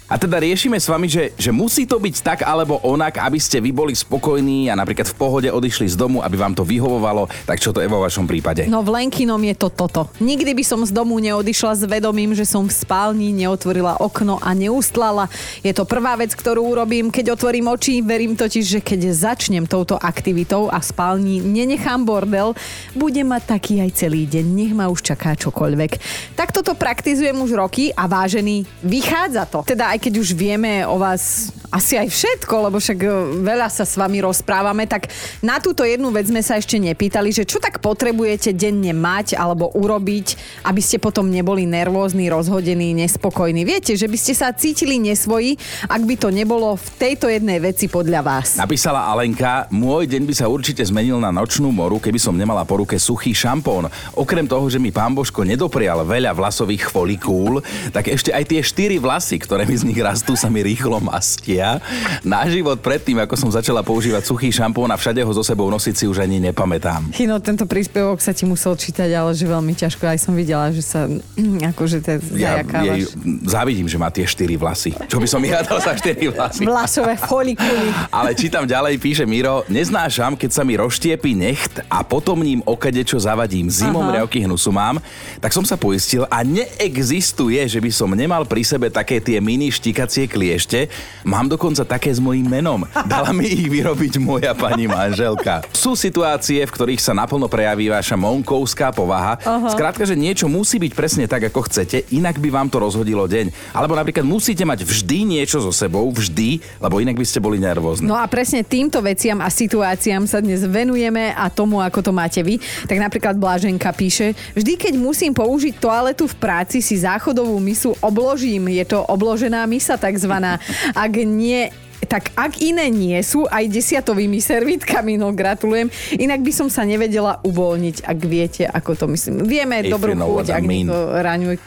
A 0.10 0.16
teda 0.18 0.42
riešime 0.42 0.78
s 0.78 0.90
vami, 0.90 1.08
že, 1.08 1.32
že 1.38 1.54
musí 1.54 1.86
to 1.86 1.98
byť 2.02 2.16
tak 2.22 2.40
alebo 2.44 2.82
onak, 2.84 3.22
aby 3.22 3.40
ste 3.40 3.62
vy 3.62 3.72
boli 3.72 3.94
spokojní 3.96 4.68
a 4.68 4.78
napríklad 4.78 5.08
v 5.10 5.16
pohode 5.16 5.50
odišli 5.50 5.88
z 5.90 5.96
domu, 5.96 6.20
aby 6.26 6.36
vám 6.36 6.54
to 6.58 6.66
vyhovovalo. 6.66 7.30
Tak 7.46 7.62
čo 7.62 7.72
to 7.72 7.80
je 7.80 7.90
vo 7.90 8.04
vašom 8.04 8.26
prípade? 8.26 8.66
No 8.68 8.84
v 8.84 9.00
Lenkinom 9.00 9.40
je 9.40 9.56
to 9.56 9.70
toto. 9.72 10.10
Nikdy 10.20 10.52
by 10.58 10.64
som 10.66 10.82
z 10.84 10.92
domu 10.92 11.18
neodišla 11.20 11.72
s 11.76 11.84
vedomím, 11.88 12.36
že 12.40 12.48
som 12.48 12.64
v 12.64 12.72
spálni, 12.72 13.36
neotvorila 13.36 14.00
okno 14.00 14.40
a 14.40 14.56
neustlala. 14.56 15.28
Je 15.60 15.76
to 15.76 15.84
prvá 15.84 16.16
vec, 16.16 16.32
ktorú 16.32 16.72
urobím, 16.72 17.12
keď 17.12 17.36
otvorím 17.36 17.68
oči. 17.76 18.00
Verím 18.00 18.40
totiž, 18.40 18.64
že 18.64 18.80
keď 18.80 19.12
začnem 19.12 19.68
touto 19.68 20.00
aktivitou 20.00 20.72
a 20.72 20.80
v 20.80 20.88
spálni 20.88 21.44
nenechám 21.44 22.08
bordel, 22.08 22.56
bude 22.96 23.20
mať 23.28 23.60
taký 23.60 23.84
aj 23.84 23.92
celý 24.00 24.24
deň. 24.24 24.46
Nech 24.48 24.72
ma 24.72 24.88
už 24.88 25.04
čaká 25.04 25.36
čokoľvek. 25.36 25.92
Tak 26.40 26.56
toto 26.56 26.80
praktizujem 26.80 27.36
už 27.36 27.60
roky 27.60 27.92
a 27.92 28.08
vážený, 28.08 28.64
vychádza 28.80 29.44
to. 29.52 29.68
Teda 29.68 29.92
aj 29.92 30.00
keď 30.00 30.14
už 30.24 30.32
vieme 30.32 30.88
o 30.88 30.96
vás 30.96 31.52
asi 31.70 32.00
aj 32.00 32.10
všetko, 32.10 32.56
lebo 32.70 32.78
však 32.82 33.00
e, 33.04 33.10
veľa 33.46 33.70
sa 33.70 33.86
s 33.86 33.94
vami 33.94 34.26
rozprávame, 34.26 34.90
tak 34.90 35.12
na 35.46 35.62
túto 35.62 35.86
jednu 35.86 36.10
vec 36.10 36.26
sme 36.26 36.42
sa 36.42 36.58
ešte 36.58 36.82
nepýtali, 36.82 37.30
že 37.30 37.46
čo 37.46 37.62
tak 37.62 37.78
potrebujete 37.84 38.54
denne 38.58 38.90
mať 38.94 39.38
alebo 39.38 39.70
urobiť, 39.78 40.28
aby 40.66 40.82
ste 40.82 40.98
potom 40.98 41.30
neboli 41.30 41.70
nervózni, 41.70 42.29
rozhodení, 42.30 42.94
nespokojní. 42.94 43.66
Viete, 43.66 43.98
že 43.98 44.06
by 44.06 44.18
ste 44.18 44.34
sa 44.38 44.54
cítili 44.54 45.02
nesvoji, 45.02 45.58
ak 45.90 46.02
by 46.06 46.16
to 46.16 46.30
nebolo 46.30 46.78
v 46.78 46.88
tejto 47.02 47.28
jednej 47.28 47.58
veci 47.58 47.90
podľa 47.90 48.22
vás. 48.22 48.56
Napísala 48.56 49.10
Alenka, 49.10 49.66
môj 49.74 50.06
deň 50.06 50.24
by 50.30 50.34
sa 50.38 50.46
určite 50.46 50.86
zmenil 50.86 51.18
na 51.18 51.34
nočnú 51.34 51.74
moru, 51.74 51.98
keby 51.98 52.22
som 52.22 52.38
nemala 52.38 52.64
po 52.64 52.80
ruke 52.80 52.96
suchý 53.02 53.34
šampón. 53.34 53.90
Okrem 54.14 54.46
toho, 54.46 54.70
že 54.70 54.78
mi 54.78 54.94
pán 54.94 55.18
Božko 55.18 55.42
nedoprial 55.42 56.06
veľa 56.06 56.32
vlasových 56.38 56.88
folikúl, 56.88 57.60
tak 57.90 58.14
ešte 58.14 58.30
aj 58.30 58.44
tie 58.46 58.62
štyri 58.62 58.98
vlasy, 59.02 59.42
ktoré 59.42 59.66
mi 59.66 59.76
z 59.76 59.84
nich 59.90 59.98
rastú, 59.98 60.38
sa 60.38 60.48
mi 60.48 60.62
rýchlo 60.62 61.02
mastia. 61.02 61.82
Na 62.22 62.46
život 62.46 62.78
predtým, 62.80 63.18
ako 63.20 63.36
som 63.36 63.50
začala 63.50 63.82
používať 63.82 64.30
suchý 64.30 64.54
šampón 64.54 64.92
a 64.94 65.00
všade 65.00 65.26
ho 65.26 65.32
so 65.34 65.42
sebou 65.42 65.72
nosiť 65.72 65.96
si 65.96 66.06
už 66.06 66.22
ani 66.22 66.38
nepamätám. 66.38 67.10
Chino, 67.16 67.42
tento 67.42 67.66
príspevok 67.66 68.22
sa 68.22 68.36
ti 68.36 68.46
musel 68.46 68.76
čítať, 68.78 69.10
ale 69.16 69.32
že 69.34 69.48
veľmi 69.48 69.74
ťažko. 69.74 70.04
Aj 70.06 70.20
som 70.20 70.38
videla, 70.38 70.70
že 70.70 70.84
sa 70.86 71.10
akože 71.74 72.04
Ja 72.36 72.62
jej 72.64 73.08
závidím, 73.48 73.88
že 73.88 73.98
má 73.98 74.12
tie 74.12 74.28
štyri 74.28 74.60
vlasy. 74.60 74.94
Čo 75.08 75.18
by 75.18 75.28
som 75.28 75.42
ja 75.44 75.64
dal 75.64 75.80
za 75.80 75.96
štyri 75.96 76.30
vlasy? 76.30 76.64
Vlasové 76.68 77.16
folikuly. 77.16 77.90
Ale 78.12 78.36
čítam 78.36 78.68
ďalej, 78.68 79.00
píše 79.00 79.24
Miro, 79.24 79.64
neznášam, 79.72 80.36
keď 80.36 80.52
sa 80.52 80.64
mi 80.68 80.76
rozštiepi 80.76 81.32
necht 81.34 81.80
a 81.88 82.04
potom 82.04 82.42
ním 82.44 82.60
okadečo 82.66 83.16
zavadím. 83.20 83.72
Zimom 83.72 84.12
Aha. 84.12 84.22
riavky 84.22 84.44
hnusu 84.44 84.74
mám, 84.74 85.00
tak 85.40 85.56
som 85.56 85.64
sa 85.64 85.80
poistil 85.80 86.28
a 86.28 86.44
neexistuje, 86.44 87.60
že 87.70 87.80
by 87.80 87.92
som 87.94 88.12
nemal 88.12 88.44
pri 88.44 88.66
sebe 88.68 88.92
také 88.92 89.24
tie 89.24 89.40
mini 89.40 89.72
štikacie 89.72 90.28
kliešte. 90.28 90.92
Mám 91.24 91.48
dokonca 91.48 91.88
také 91.88 92.12
s 92.12 92.20
mojím 92.20 92.50
menom. 92.50 92.84
Dala 93.08 93.32
mi 93.32 93.48
ich 93.48 93.70
vyrobiť 93.70 94.20
moja 94.20 94.52
pani 94.58 94.90
manželka. 94.90 95.64
Sú 95.72 95.96
situácie, 95.96 96.66
v 96.66 96.72
ktorých 96.74 97.02
sa 97.02 97.16
naplno 97.16 97.48
prejaví 97.48 97.88
vaša 97.88 98.18
monkovská 98.20 98.92
povaha. 98.92 99.38
Skrátka, 99.72 100.04
že 100.04 100.18
niečo 100.18 100.50
musí 100.50 100.82
byť 100.82 100.92
presne 100.98 101.26
tak, 101.30 101.48
ako 101.48 101.70
chcete, 101.70 102.09
inak 102.12 102.42
by 102.42 102.50
vám 102.50 102.68
to 102.70 102.82
rozhodilo 102.82 103.26
deň. 103.26 103.74
Alebo 103.74 103.94
napríklad 103.98 104.26
musíte 104.26 104.66
mať 104.66 104.86
vždy 104.86 105.40
niečo 105.40 105.62
so 105.62 105.74
sebou, 105.74 106.10
vždy, 106.10 106.62
lebo 106.82 107.02
inak 107.02 107.18
by 107.18 107.26
ste 107.26 107.40
boli 107.42 107.62
nervózni. 107.62 108.10
No 108.10 108.18
a 108.18 108.26
presne 108.26 108.66
týmto 108.66 109.00
veciam 109.02 109.40
a 109.42 109.50
situáciám 109.50 110.26
sa 110.26 110.42
dnes 110.42 110.66
venujeme 110.66 111.34
a 111.34 111.48
tomu, 111.50 111.82
ako 111.82 112.00
to 112.06 112.12
máte 112.14 112.42
vy. 112.42 112.58
Tak 112.90 112.98
napríklad 112.98 113.36
Bláženka 113.38 113.94
píše, 113.94 114.34
vždy 114.54 114.74
keď 114.76 114.94
musím 114.98 115.32
použiť 115.34 115.78
toaletu 115.78 116.26
v 116.26 116.36
práci, 116.38 116.82
si 116.82 117.00
záchodovú 117.00 117.58
misu 117.62 117.94
obložím. 118.00 118.72
Je 118.74 118.86
to 118.86 119.02
obložená 119.06 119.66
misa 119.70 119.96
takzvaná. 119.96 120.58
Ak 120.94 121.14
nie 121.16 121.70
tak 122.08 122.32
ak 122.38 122.62
iné 122.62 122.88
nie 122.88 123.18
sú, 123.20 123.44
aj 123.50 123.68
desiatovými 123.68 124.40
servítkami, 124.40 125.18
no 125.18 125.34
gratulujem. 125.34 125.90
Inak 126.16 126.46
by 126.46 126.52
som 126.54 126.68
sa 126.70 126.86
nevedela 126.86 127.42
uvoľniť, 127.44 128.06
ak 128.06 128.18
viete, 128.24 128.64
ako 128.70 128.92
to 128.96 129.06
myslím. 129.12 129.44
Vieme 129.44 129.82
If 129.84 129.92
dobrú 129.92 130.14
you 130.14 130.20
know 130.20 130.40
chuť, 130.40 130.48
ak 130.54 130.64
niekto 130.64 130.96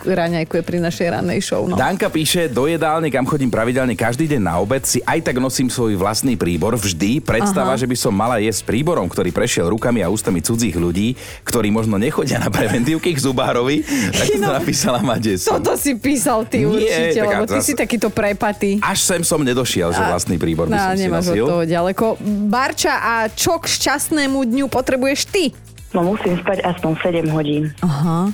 raňajkuje 0.07 0.63
pri 0.63 0.79
našej 0.81 1.07
rannej 1.13 1.41
show. 1.43 1.65
No. 1.67 1.77
Danka 1.77 2.09
píše, 2.09 2.49
do 2.49 2.69
jedálne, 2.69 3.09
kam 3.09 3.27
chodím 3.27 3.49
pravidelne 3.49 3.97
každý 3.97 4.29
deň 4.29 4.41
na 4.43 4.55
obed, 4.59 4.83
si 4.85 5.03
aj 5.03 5.21
tak 5.25 5.37
nosím 5.39 5.69
svoj 5.69 5.97
vlastný 5.99 6.39
príbor 6.39 6.75
vždy. 6.79 7.23
Predstava, 7.23 7.75
že 7.77 7.89
by 7.89 7.97
som 7.99 8.13
mala 8.13 8.39
jesť 8.39 8.69
príborom, 8.69 9.07
ktorý 9.09 9.31
prešiel 9.33 9.71
rukami 9.73 10.05
a 10.05 10.11
ústami 10.13 10.41
cudzích 10.41 10.75
ľudí, 10.77 11.15
ktorí 11.47 11.73
možno 11.73 11.97
nechodia 11.97 12.37
na 12.39 12.53
preventívky 12.53 13.15
k 13.15 13.21
zubárovi, 13.21 13.85
tak 14.13 14.27
to 14.29 14.43
No, 14.43 14.51
napísala 14.59 14.99
ma 15.01 15.17
desu. 15.23 15.55
Toto 15.55 15.79
si 15.79 15.95
písal 15.95 16.43
ty 16.51 16.67
určite, 16.67 17.19
lebo 17.23 17.47
ty 17.47 17.63
zas- 17.63 17.67
si 17.67 17.73
takýto 17.79 18.11
prepatý. 18.11 18.83
Až 18.83 18.99
sem 19.07 19.23
som 19.23 19.39
nedošiel, 19.39 19.95
že 19.95 20.03
vlastný 20.23 20.39
príbor 20.39 20.71
by 20.71 20.73
No, 20.73 20.79
som 20.81 20.95
si 20.95 21.03
nemáš 21.03 21.27
nosil. 21.27 21.43
od 21.43 21.51
toho 21.51 21.65
ďaleko. 21.67 22.07
Barča, 22.47 22.95
a 22.95 23.13
čo 23.27 23.59
k 23.59 23.67
šťastnému 23.67 24.39
dňu 24.39 24.71
potrebuješ 24.71 25.21
ty? 25.27 25.51
No 25.91 26.07
musím 26.07 26.39
spať 26.39 26.63
aspoň 26.63 26.93
7 27.27 27.35
hodín. 27.35 27.75
Aha. 27.83 28.31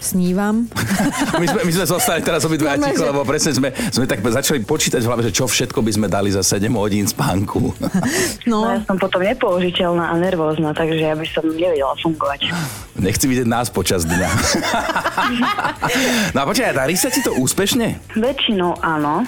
Snívam. 0.00 0.64
My 1.36 1.44
sme, 1.44 1.60
my 1.60 1.70
sme 1.70 1.84
zostali 1.84 2.18
teraz 2.20 2.40
ticho, 2.42 2.96
že- 2.96 3.06
lebo 3.06 3.20
presne 3.22 3.52
sme, 3.52 3.68
sme 3.92 4.04
tak 4.04 4.18
začali 4.20 4.58
počítať 4.60 4.96
v 4.96 5.06
hlave, 5.06 5.22
že 5.22 5.30
čo 5.30 5.44
všetko 5.44 5.78
by 5.78 5.90
sme 5.92 6.06
dali 6.08 6.28
za 6.28 6.40
7 6.40 6.66
hodín 6.72 7.04
spánku. 7.04 7.68
No 8.48 8.64
ja 8.66 8.72
No, 8.72 8.82
som 8.82 8.96
potom 8.96 9.20
nepoužiteľná 9.20 10.08
a 10.08 10.14
nervózna, 10.16 10.72
takže 10.72 11.02
ja 11.02 11.12
by 11.12 11.24
som 11.26 11.44
nevedela 11.46 11.92
fungovať. 11.96 12.48
Nechci 12.96 13.26
vidieť 13.26 13.44
nás 13.44 13.68
počas 13.68 14.02
dňa. 14.02 14.26
no 16.32 16.36
a 16.38 16.44
počkaj, 16.44 16.72
darí 16.72 16.94
sa 16.94 17.08
ti 17.08 17.20
to 17.20 17.34
úspešne? 17.34 17.98
Väčšinou 18.14 18.78
áno, 18.80 19.22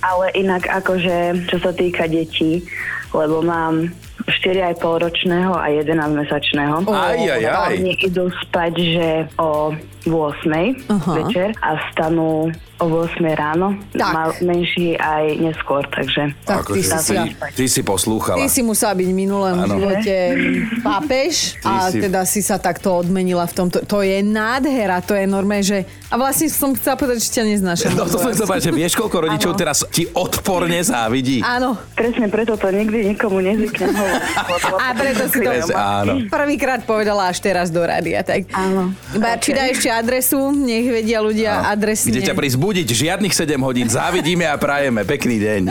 ale 0.00 0.24
inak 0.34 0.66
akože, 0.66 1.46
čo 1.46 1.56
sa 1.58 1.70
týka 1.70 2.06
detí, 2.06 2.62
lebo 3.10 3.40
mám 3.40 3.90
4,5 4.24 4.80
ročného 4.80 5.52
a 5.52 5.68
11 5.68 6.16
mesačného. 6.16 6.88
Aj, 6.88 7.16
aj, 7.16 7.44
aj. 7.44 7.74
Oni 7.76 7.92
idú 8.00 8.32
spať, 8.48 8.72
že 8.72 9.08
o 9.36 9.76
8 10.06 10.90
Aha. 10.90 11.12
večer 11.22 11.56
a 11.58 11.80
stanú 11.90 12.52
o 12.82 12.86
8 12.90 13.22
ráno. 13.32 13.78
Tak. 13.94 14.12
Mal 14.12 14.28
menší 14.42 14.98
aj 14.98 15.38
neskôr, 15.38 15.86
takže... 15.88 16.34
tak 16.42 16.66
ty, 16.66 16.82
Akože 16.82 16.98
si, 17.00 17.14
ty, 17.14 17.30
ty 17.54 17.64
si 17.70 17.80
poslúchala. 17.80 18.36
ty 18.36 18.50
si 18.50 18.60
musela 18.60 18.92
byť 18.92 19.08
v 19.08 19.16
minulém 19.16 19.56
Áno. 19.56 19.78
živote 19.78 20.14
pápež 20.82 21.54
Ty 21.62 21.66
a 21.70 21.74
si- 21.88 22.02
teda 22.02 22.20
si 22.26 22.40
sa 22.42 22.58
takto 22.58 22.90
odmenila 22.92 23.46
v 23.46 23.54
tomto. 23.54 23.78
To 23.86 24.02
je 24.02 24.18
nádhera, 24.20 24.98
to 25.00 25.14
je 25.14 25.24
normálne, 25.24 25.62
že... 25.62 25.86
A 26.10 26.18
vlastne 26.18 26.50
som 26.50 26.74
chcela 26.74 26.98
povedať, 26.98 27.22
že 27.22 27.30
ťa 27.30 27.44
neznášam. 27.46 27.90
No 27.94 28.10
to 28.10 28.18
som 28.18 28.30
chcel 28.34 28.46
povedať, 28.46 28.64
že 28.68 28.74
vieš, 28.74 28.92
koľko 28.98 29.16
rodičov 29.30 29.52
Áno. 29.54 29.60
teraz 29.62 29.76
ti 29.94 30.04
odporne 30.10 30.78
závidí. 30.82 31.40
Áno. 31.46 31.78
Presne 31.94 32.26
preto 32.26 32.58
to 32.58 32.74
nikdy 32.74 33.14
nikomu 33.14 33.38
nezvyknem 33.38 33.94
A 34.82 34.86
preto 34.98 35.30
si 35.30 35.38
to 35.40 35.50
prvýkrát 36.26 36.82
povedala 36.82 37.30
až 37.30 37.38
teraz 37.38 37.70
do 37.70 37.80
rádia. 37.86 38.26
Tak. 38.26 38.50
Áno. 38.50 38.90
Barči, 39.14 39.54
daj 39.54 39.78
ešte 39.78 39.88
adresu, 40.00 40.50
nech 40.50 40.90
vedia 40.90 41.22
ľudia 41.22 41.70
adresne. 41.70 42.10
Kde 42.10 42.26
ťa 42.26 42.34
prísť 42.34 42.58
budiť, 42.58 42.88
žiadnych 42.88 43.34
7 43.34 43.54
hodín, 43.62 43.86
závidíme 43.86 44.48
a 44.48 44.58
prajeme. 44.58 45.06
Pekný 45.06 45.38
deň. 45.38 45.62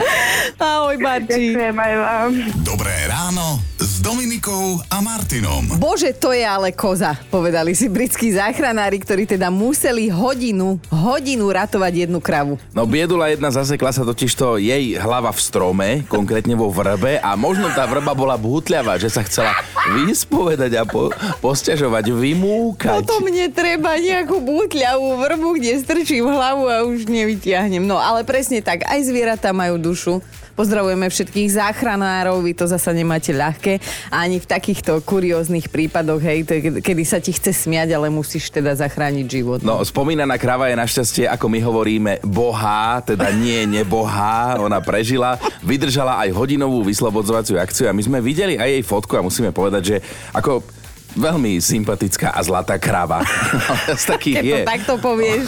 Ahoj, 0.56 0.96
Barči. 1.00 1.52
Ďakujem 1.52 1.76
aj 1.76 1.94
vám. 2.00 2.30
Dobré 2.64 2.94
ráno 3.10 3.73
s 3.94 4.02
Dominikou 4.02 4.82
a 4.90 4.98
Martinom. 4.98 5.78
Bože, 5.78 6.10
to 6.18 6.34
je 6.34 6.42
ale 6.42 6.74
koza, 6.74 7.14
povedali 7.30 7.78
si 7.78 7.86
britskí 7.86 8.34
záchranári, 8.34 8.98
ktorí 8.98 9.22
teda 9.22 9.54
museli 9.54 10.10
hodinu, 10.10 10.82
hodinu 10.90 11.46
ratovať 11.46 12.10
jednu 12.10 12.18
kravu. 12.18 12.58
No 12.74 12.90
biedula 12.90 13.30
jedna 13.30 13.54
zasekla 13.54 13.94
sa 13.94 14.02
totižto 14.02 14.58
jej 14.58 14.98
hlava 14.98 15.30
v 15.30 15.38
strome, 15.38 15.88
konkrétne 16.10 16.58
vo 16.58 16.74
vrbe 16.74 17.22
a 17.22 17.38
možno 17.38 17.70
tá 17.70 17.86
vrba 17.86 18.18
bola 18.18 18.34
bútľavá, 18.34 18.98
že 18.98 19.14
sa 19.14 19.22
chcela 19.22 19.54
vyspovedať 19.94 20.74
a 20.74 20.82
po, 20.82 21.14
posťažovať, 21.38 22.10
vymúkať. 22.18 22.98
Potom 22.98 23.30
mne 23.30 23.46
treba 23.54 23.94
nejakú 23.94 24.42
bútľavú 24.42 25.22
vrbu, 25.22 25.48
kde 25.62 25.78
strčím 25.78 26.26
hlavu 26.26 26.66
a 26.66 26.82
už 26.82 27.06
nevytiahnem. 27.06 27.86
No 27.86 28.02
ale 28.02 28.26
presne 28.26 28.58
tak, 28.58 28.82
aj 28.90 29.06
zvieratá 29.06 29.54
majú 29.54 29.78
dušu. 29.78 30.18
Pozdravujeme 30.54 31.10
všetkých 31.10 31.50
záchranárov, 31.58 32.38
vy 32.38 32.54
to 32.54 32.70
zasa 32.70 32.94
nemáte 32.94 33.34
ľahké. 33.34 33.82
Ani 34.14 34.38
v 34.38 34.46
takýchto 34.46 35.02
kurióznych 35.02 35.66
prípadoch, 35.66 36.22
hej, 36.22 36.46
kedy 36.78 37.02
sa 37.02 37.18
ti 37.18 37.34
chce 37.34 37.50
smiať, 37.50 37.98
ale 37.98 38.06
musíš 38.06 38.54
teda 38.54 38.70
zachrániť 38.78 39.26
život. 39.26 39.58
No, 39.66 39.82
spomínaná 39.82 40.38
krava 40.38 40.70
je 40.70 40.78
našťastie, 40.78 41.26
ako 41.26 41.50
my 41.50 41.58
hovoríme, 41.58 42.12
bohá, 42.22 43.02
teda 43.02 43.34
nie 43.34 43.66
nebohá. 43.66 44.62
Ona 44.62 44.78
prežila, 44.78 45.42
vydržala 45.58 46.22
aj 46.22 46.30
hodinovú 46.30 46.86
vyslobodzovaciu 46.86 47.58
akciu 47.58 47.90
a 47.90 47.96
my 47.96 48.02
sme 48.06 48.18
videli 48.22 48.54
aj 48.54 48.70
jej 48.78 48.84
fotku 48.86 49.18
a 49.18 49.26
musíme 49.26 49.50
povedať, 49.50 49.82
že 49.82 49.96
ako 50.30 50.62
veľmi 51.18 51.58
sympatická 51.58 52.30
a 52.30 52.40
zlatá 52.46 52.78
krava. 52.78 53.22
Z 53.98 54.06
takých 54.06 54.36
Keď 54.38 54.44
je. 54.46 54.54
to 54.54 54.70
takto 54.70 54.94
povieš. 55.02 55.46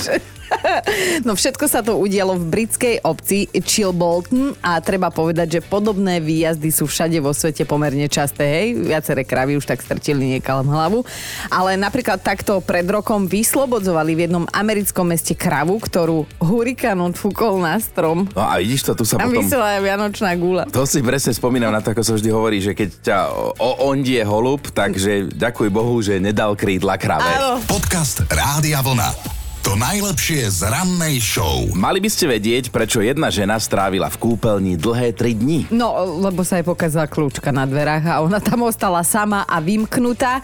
No 1.26 1.34
všetko 1.34 1.64
sa 1.66 1.80
to 1.82 1.98
udialo 1.98 2.36
v 2.38 2.44
britskej 2.46 2.94
obci 3.02 3.48
Chilbolton 3.50 4.54
a 4.60 4.78
treba 4.80 5.10
povedať, 5.10 5.58
že 5.58 5.60
podobné 5.64 6.22
výjazdy 6.22 6.68
sú 6.70 6.86
všade 6.86 7.18
vo 7.20 7.32
svete 7.32 7.66
pomerne 7.66 8.06
časté, 8.06 8.44
hej. 8.44 8.66
Viaceré 8.78 9.26
kravy 9.26 9.58
už 9.58 9.66
tak 9.66 9.82
strtili 9.82 10.36
niekam 10.36 10.66
hlavu. 10.66 11.02
Ale 11.50 11.74
napríklad 11.78 12.20
takto 12.20 12.60
pred 12.62 12.86
rokom 12.86 13.26
vyslobodzovali 13.26 14.12
v 14.14 14.20
jednom 14.28 14.44
americkom 14.52 15.08
meste 15.08 15.34
kravu, 15.34 15.78
ktorú 15.80 16.26
hurikán 16.42 16.98
odfúkol 17.02 17.60
na 17.60 17.78
strom. 17.80 18.28
No 18.32 18.42
a 18.44 18.58
vidíš 18.60 18.92
to, 18.92 19.02
tu 19.02 19.04
sa 19.08 19.18
Tam 19.18 19.30
potom... 19.30 19.42
vysela 19.42 19.78
Vianočná 19.80 20.32
gula. 20.38 20.64
To 20.70 20.84
si 20.88 21.00
presne 21.02 21.32
spomínam 21.34 21.72
na 21.72 21.80
to, 21.80 21.92
ako 21.92 22.02
sa 22.02 22.12
vždy 22.16 22.28
hovorí, 22.32 22.58
že 22.62 22.72
keď 22.72 22.88
ťa 23.02 23.18
o- 23.58 23.78
ondie 23.88 24.20
holub, 24.22 24.68
takže 24.72 25.32
ďakuj 25.34 25.68
Bohu, 25.70 25.98
že 26.00 26.18
nedal 26.20 26.54
krídla 26.56 26.96
krave. 26.96 27.28
Áno. 27.28 27.60
Podcast 27.68 28.24
Rádia 28.28 28.80
Vlna. 28.80 29.35
To 29.66 29.74
najlepšie 29.74 30.46
z 30.46 30.70
rannej 30.70 31.18
show. 31.18 31.66
Mali 31.74 31.98
by 31.98 32.06
ste 32.06 32.30
vedieť, 32.30 32.70
prečo 32.70 33.02
jedna 33.02 33.34
žena 33.34 33.58
strávila 33.58 34.06
v 34.06 34.14
kúpeľni 34.14 34.78
dlhé 34.78 35.10
3 35.10 35.42
dní. 35.42 35.66
No, 35.74 35.90
lebo 36.22 36.46
sa 36.46 36.62
jej 36.62 36.62
pokazala 36.62 37.10
kľúčka 37.10 37.50
na 37.50 37.66
dverách 37.66 38.06
a 38.06 38.22
ona 38.22 38.38
tam 38.38 38.62
ostala 38.62 39.02
sama 39.02 39.42
a 39.42 39.58
vymknutá. 39.58 40.38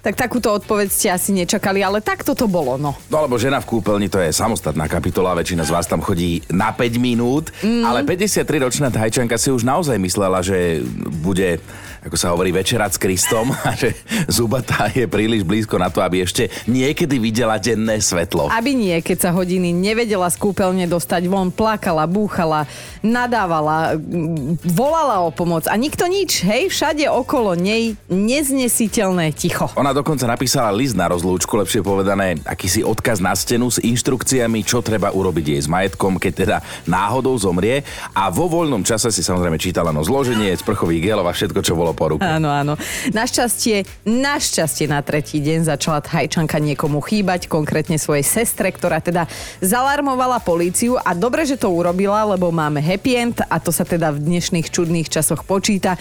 Tak 0.00 0.16
takúto 0.16 0.56
odpoveď 0.56 0.88
ste 0.88 1.12
asi 1.12 1.36
nečakali, 1.36 1.84
ale 1.84 2.00
takto 2.00 2.32
to 2.32 2.48
bolo, 2.48 2.80
no. 2.80 2.96
No 3.12 3.20
lebo 3.20 3.36
žena 3.36 3.60
v 3.60 3.76
kúpeľni 3.76 4.08
to 4.08 4.16
je 4.24 4.32
samostatná 4.32 4.88
kapitola, 4.88 5.36
väčšina 5.36 5.68
z 5.68 5.72
vás 5.76 5.84
tam 5.84 6.00
chodí 6.00 6.40
na 6.48 6.72
5 6.72 6.96
minút, 6.96 7.52
mm. 7.60 7.84
ale 7.84 8.08
53-ročná 8.08 8.88
Thajčanka 8.88 9.36
si 9.36 9.52
už 9.52 9.68
naozaj 9.68 10.00
myslela, 10.00 10.40
že 10.40 10.80
bude 11.20 11.60
ako 12.02 12.16
sa 12.18 12.34
hovorí, 12.34 12.50
večerať 12.50 12.98
s 12.98 12.98
Kristom 12.98 13.54
a 13.54 13.78
že 13.78 13.94
zubatá 14.26 14.90
je 14.90 15.06
príliš 15.06 15.46
blízko 15.46 15.78
na 15.78 15.86
to, 15.86 16.02
aby 16.02 16.26
ešte 16.26 16.50
niekedy 16.66 17.22
videla 17.22 17.62
denné 17.62 18.02
svetlo. 18.02 18.50
Aby 18.50 18.74
nie, 18.74 18.98
keď 18.98 19.28
sa 19.28 19.30
hodiny 19.30 19.70
nevedela 19.70 20.26
z 20.26 20.36
kúpeľne 20.42 20.90
dostať 20.90 21.30
von, 21.30 21.54
plakala, 21.54 22.10
búchala, 22.10 22.66
nadávala, 23.06 23.94
mm, 23.94 24.66
volala 24.74 25.22
o 25.22 25.30
pomoc 25.30 25.70
a 25.70 25.74
nikto 25.78 26.10
nič, 26.10 26.42
hej, 26.42 26.74
všade 26.74 27.06
okolo 27.06 27.54
nej 27.54 27.94
neznesiteľné 28.10 29.30
ticho. 29.38 29.70
Ona 29.78 29.94
dokonca 29.94 30.26
napísala 30.26 30.74
list 30.74 30.98
na 30.98 31.06
rozlúčku, 31.06 31.54
lepšie 31.54 31.86
povedané, 31.86 32.42
akýsi 32.42 32.82
odkaz 32.82 33.22
na 33.22 33.30
stenu 33.38 33.70
s 33.70 33.78
inštrukciami, 33.78 34.66
čo 34.66 34.82
treba 34.82 35.14
urobiť 35.14 35.54
jej 35.54 35.60
s 35.62 35.68
majetkom, 35.70 36.18
keď 36.18 36.32
teda 36.34 36.56
náhodou 36.82 37.38
zomrie 37.38 37.86
a 38.10 38.26
vo 38.26 38.50
voľnom 38.50 38.82
čase 38.82 39.14
si 39.14 39.22
samozrejme 39.22 39.54
čítala 39.62 39.94
no 39.94 40.02
zloženie, 40.02 40.50
sprchový 40.58 40.98
gelov 40.98 41.30
a 41.30 41.36
všetko, 41.36 41.62
čo 41.62 41.78
bolo 41.78 41.91
po 41.92 42.16
ruke. 42.16 42.24
Áno, 42.24 42.48
áno. 42.50 42.74
Našťastie, 43.12 43.84
našťastie 44.08 44.90
na 44.90 45.00
tretí 45.00 45.38
deň 45.40 45.68
začala 45.68 46.02
hajčanka 46.02 46.58
niekomu 46.58 47.00
chýbať, 47.00 47.46
konkrétne 47.46 47.96
svojej 47.96 48.24
sestre, 48.24 48.72
ktorá 48.72 49.00
teda 49.00 49.28
zalarmovala 49.62 50.42
políciu 50.42 50.98
a 50.98 51.12
dobre, 51.14 51.44
že 51.48 51.60
to 51.60 51.70
urobila, 51.70 52.24
lebo 52.24 52.50
máme 52.50 52.82
happy 52.82 53.12
end 53.16 53.36
a 53.46 53.56
to 53.62 53.70
sa 53.70 53.86
teda 53.86 54.12
v 54.12 54.24
dnešných 54.24 54.68
čudných 54.68 55.08
časoch 55.08 55.44
počíta. 55.46 55.96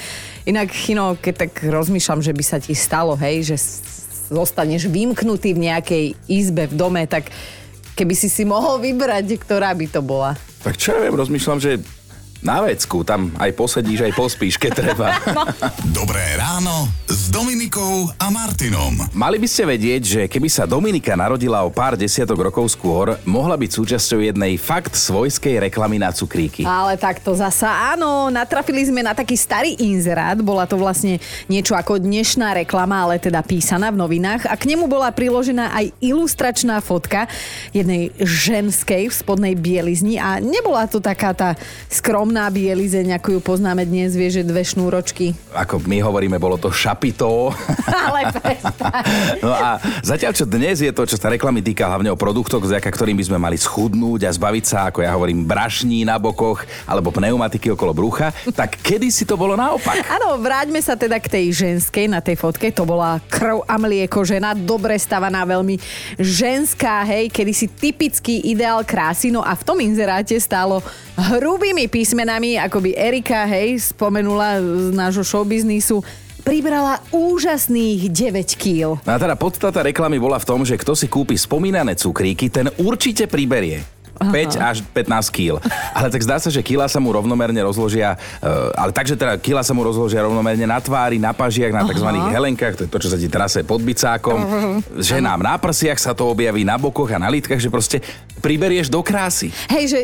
Inak, 0.47 0.73
Chino, 0.73 1.15
keď 1.19 1.47
tak 1.47 1.51
rozmýšľam, 1.67 2.23
že 2.25 2.33
by 2.33 2.43
sa 2.43 2.57
ti 2.57 2.73
stalo, 2.73 3.13
hej, 3.19 3.53
že 3.53 3.57
zostaneš 4.31 4.87
vymknutý 4.87 5.51
v 5.51 5.67
nejakej 5.67 6.05
izbe 6.31 6.71
v 6.71 6.73
dome, 6.79 7.03
tak 7.03 7.27
keby 7.99 8.15
si 8.15 8.31
si 8.31 8.47
mohol 8.47 8.79
vybrať, 8.79 9.35
ktorá 9.43 9.75
by 9.75 9.85
to 9.91 9.99
bola. 9.99 10.39
Tak 10.63 10.79
čo 10.79 10.95
ja 10.95 11.03
viem, 11.03 11.19
rozmýšľam, 11.19 11.59
že 11.59 11.81
na 12.41 12.65
vecku, 12.65 13.05
tam 13.05 13.29
aj 13.37 13.53
posedíš, 13.53 14.09
aj 14.09 14.13
pospíš, 14.17 14.57
keď 14.57 14.71
treba. 14.73 15.13
Dobré 15.97 16.21
ráno 16.41 16.89
s 17.05 17.29
Dominikou 17.29 18.09
a 18.17 18.33
Martinom. 18.33 18.97
Mali 19.13 19.37
by 19.37 19.45
ste 19.45 19.69
vedieť, 19.69 20.01
že 20.01 20.21
keby 20.25 20.49
sa 20.49 20.65
Dominika 20.65 21.13
narodila 21.13 21.61
o 21.61 21.69
pár 21.69 21.93
desiatok 21.93 22.49
rokov 22.49 22.73
skôr, 22.73 23.13
mohla 23.29 23.53
byť 23.53 23.69
súčasťou 23.77 24.25
jednej 24.25 24.57
fakt 24.57 24.97
svojskej 24.97 25.69
reklamy 25.69 26.01
na 26.01 26.09
cukríky. 26.09 26.65
Ale 26.65 26.97
tak 26.97 27.21
to 27.21 27.37
zasa 27.37 27.93
áno, 27.93 28.33
natrafili 28.33 28.89
sme 28.89 29.05
na 29.05 29.13
taký 29.13 29.37
starý 29.37 29.77
inzerát, 29.77 30.41
bola 30.41 30.65
to 30.65 30.81
vlastne 30.81 31.21
niečo 31.45 31.77
ako 31.77 32.01
dnešná 32.01 32.57
reklama, 32.65 33.05
ale 33.05 33.21
teda 33.21 33.45
písaná 33.45 33.93
v 33.93 34.01
novinách 34.01 34.49
a 34.49 34.57
k 34.57 34.65
nemu 34.73 34.89
bola 34.89 35.13
priložená 35.13 35.77
aj 35.77 35.93
ilustračná 36.01 36.81
fotka 36.81 37.29
jednej 37.69 38.09
ženskej 38.17 39.13
v 39.13 39.13
spodnej 39.13 39.53
bielizni 39.53 40.17
a 40.17 40.41
nebola 40.41 40.89
to 40.89 40.97
taká 40.97 41.37
tá 41.37 41.53
skromná 41.85 42.30
bielizeň, 42.31 43.19
ako 43.19 43.35
ju 43.35 43.39
poznáme 43.43 43.83
dnes, 43.83 44.15
vie, 44.15 44.31
že 44.31 44.47
dve 44.47 44.63
šnúročky. 44.63 45.35
Ako 45.51 45.83
my 45.83 45.99
hovoríme, 45.99 46.39
bolo 46.39 46.55
to 46.55 46.71
šapito. 46.71 47.51
Ale 48.07 48.31
prestaň. 48.31 49.03
No 49.43 49.51
a 49.51 49.75
zatiaľ, 49.99 50.31
čo 50.31 50.47
dnes 50.47 50.79
je 50.79 50.95
to, 50.95 51.03
čo 51.03 51.19
sa 51.19 51.27
reklamy 51.27 51.59
týka 51.59 51.83
hlavne 51.83 52.07
o 52.07 52.15
produktoch, 52.15 52.63
vďaka 52.63 52.87
ktorým 52.87 53.19
by 53.19 53.25
sme 53.27 53.37
mali 53.41 53.59
schudnúť 53.59 54.23
a 54.23 54.31
zbaviť 54.31 54.63
sa, 54.63 54.77
ako 54.87 55.03
ja 55.03 55.11
hovorím, 55.11 55.43
brašní 55.43 56.07
na 56.07 56.15
bokoch 56.15 56.63
alebo 56.87 57.11
pneumatiky 57.11 57.75
okolo 57.75 57.91
brucha, 57.91 58.31
tak 58.55 58.79
kedy 58.79 59.11
si 59.11 59.27
to 59.27 59.35
bolo 59.35 59.59
naopak? 59.59 59.99
Áno, 60.15 60.39
vráťme 60.39 60.79
sa 60.79 60.95
teda 60.95 61.19
k 61.19 61.27
tej 61.27 61.45
ženskej 61.51 62.07
na 62.07 62.23
tej 62.23 62.39
fotke. 62.39 62.71
To 62.71 62.87
bola 62.87 63.19
krv 63.27 63.67
a 63.67 63.75
mlieko 63.75 64.23
žena, 64.23 64.55
dobre 64.55 64.95
stavaná, 64.95 65.43
veľmi 65.43 65.75
ženská, 66.15 67.03
hej, 67.03 67.27
kedy 67.27 67.51
si 67.51 67.67
typický 67.67 68.47
ideál 68.47 68.87
krásy. 68.87 69.33
No 69.33 69.43
a 69.43 69.57
v 69.57 69.65
tom 69.67 69.81
inzeráte 69.81 70.37
stálo 70.37 70.79
hrubými 71.17 71.89
písmenami, 71.89 72.20
ako 72.29 72.77
by 72.83 72.91
Erika, 72.93 73.47
hej, 73.49 73.79
spomenula 73.81 74.61
z 74.61 74.93
nášho 74.93 75.25
showbiznisu, 75.25 76.03
pribrala 76.41 76.99
úžasných 77.13 78.09
9 78.09 78.57
kýl. 78.57 78.97
No 79.05 79.11
a 79.13 79.17
teda 79.21 79.37
podstata 79.37 79.85
reklamy 79.85 80.17
bola 80.17 80.41
v 80.41 80.45
tom, 80.45 80.65
že 80.65 80.77
kto 80.77 80.97
si 80.97 81.05
kúpi 81.05 81.37
spomínané 81.37 81.93
cukríky, 81.93 82.49
ten 82.49 82.69
určite 82.81 83.29
priberie. 83.29 84.01
5 84.21 84.61
až 84.61 84.85
15 84.93 85.33
kg. 85.33 85.57
Ale 85.97 86.13
tak 86.13 86.21
zdá 86.21 86.37
sa, 86.37 86.53
že 86.53 86.61
kila 86.61 86.85
sa 86.85 87.01
mu 87.01 87.09
rovnomerne 87.09 87.57
rozložia, 87.65 88.13
uh, 88.13 88.69
ale 88.77 88.93
takže 88.93 89.17
teda 89.17 89.41
kila 89.41 89.65
sa 89.65 89.73
mu 89.73 89.81
rozložia 89.81 90.21
rovnomerne 90.21 90.69
na 90.69 90.77
tvári, 90.77 91.17
na 91.17 91.33
pažiach, 91.33 91.73
na 91.73 91.81
tzv. 91.89 92.05
helenkách, 92.05 92.77
to 92.77 92.81
je 92.85 92.89
to, 92.91 93.01
čo 93.01 93.09
sa 93.09 93.17
ti 93.17 93.25
trase 93.25 93.65
pod 93.65 93.81
bicákom. 93.81 94.37
Ženám 95.01 95.41
na 95.41 95.57
prsiach 95.57 95.97
sa 95.97 96.13
to 96.13 96.29
objaví, 96.29 96.61
na 96.61 96.77
bokoch 96.77 97.09
a 97.09 97.17
na 97.17 97.33
lítkach, 97.33 97.57
že 97.57 97.73
proste 97.73 97.97
priberieš 98.41 98.89
do 98.89 99.05
krásy. 99.05 99.53
Hej, 99.69 99.85
že 99.93 99.99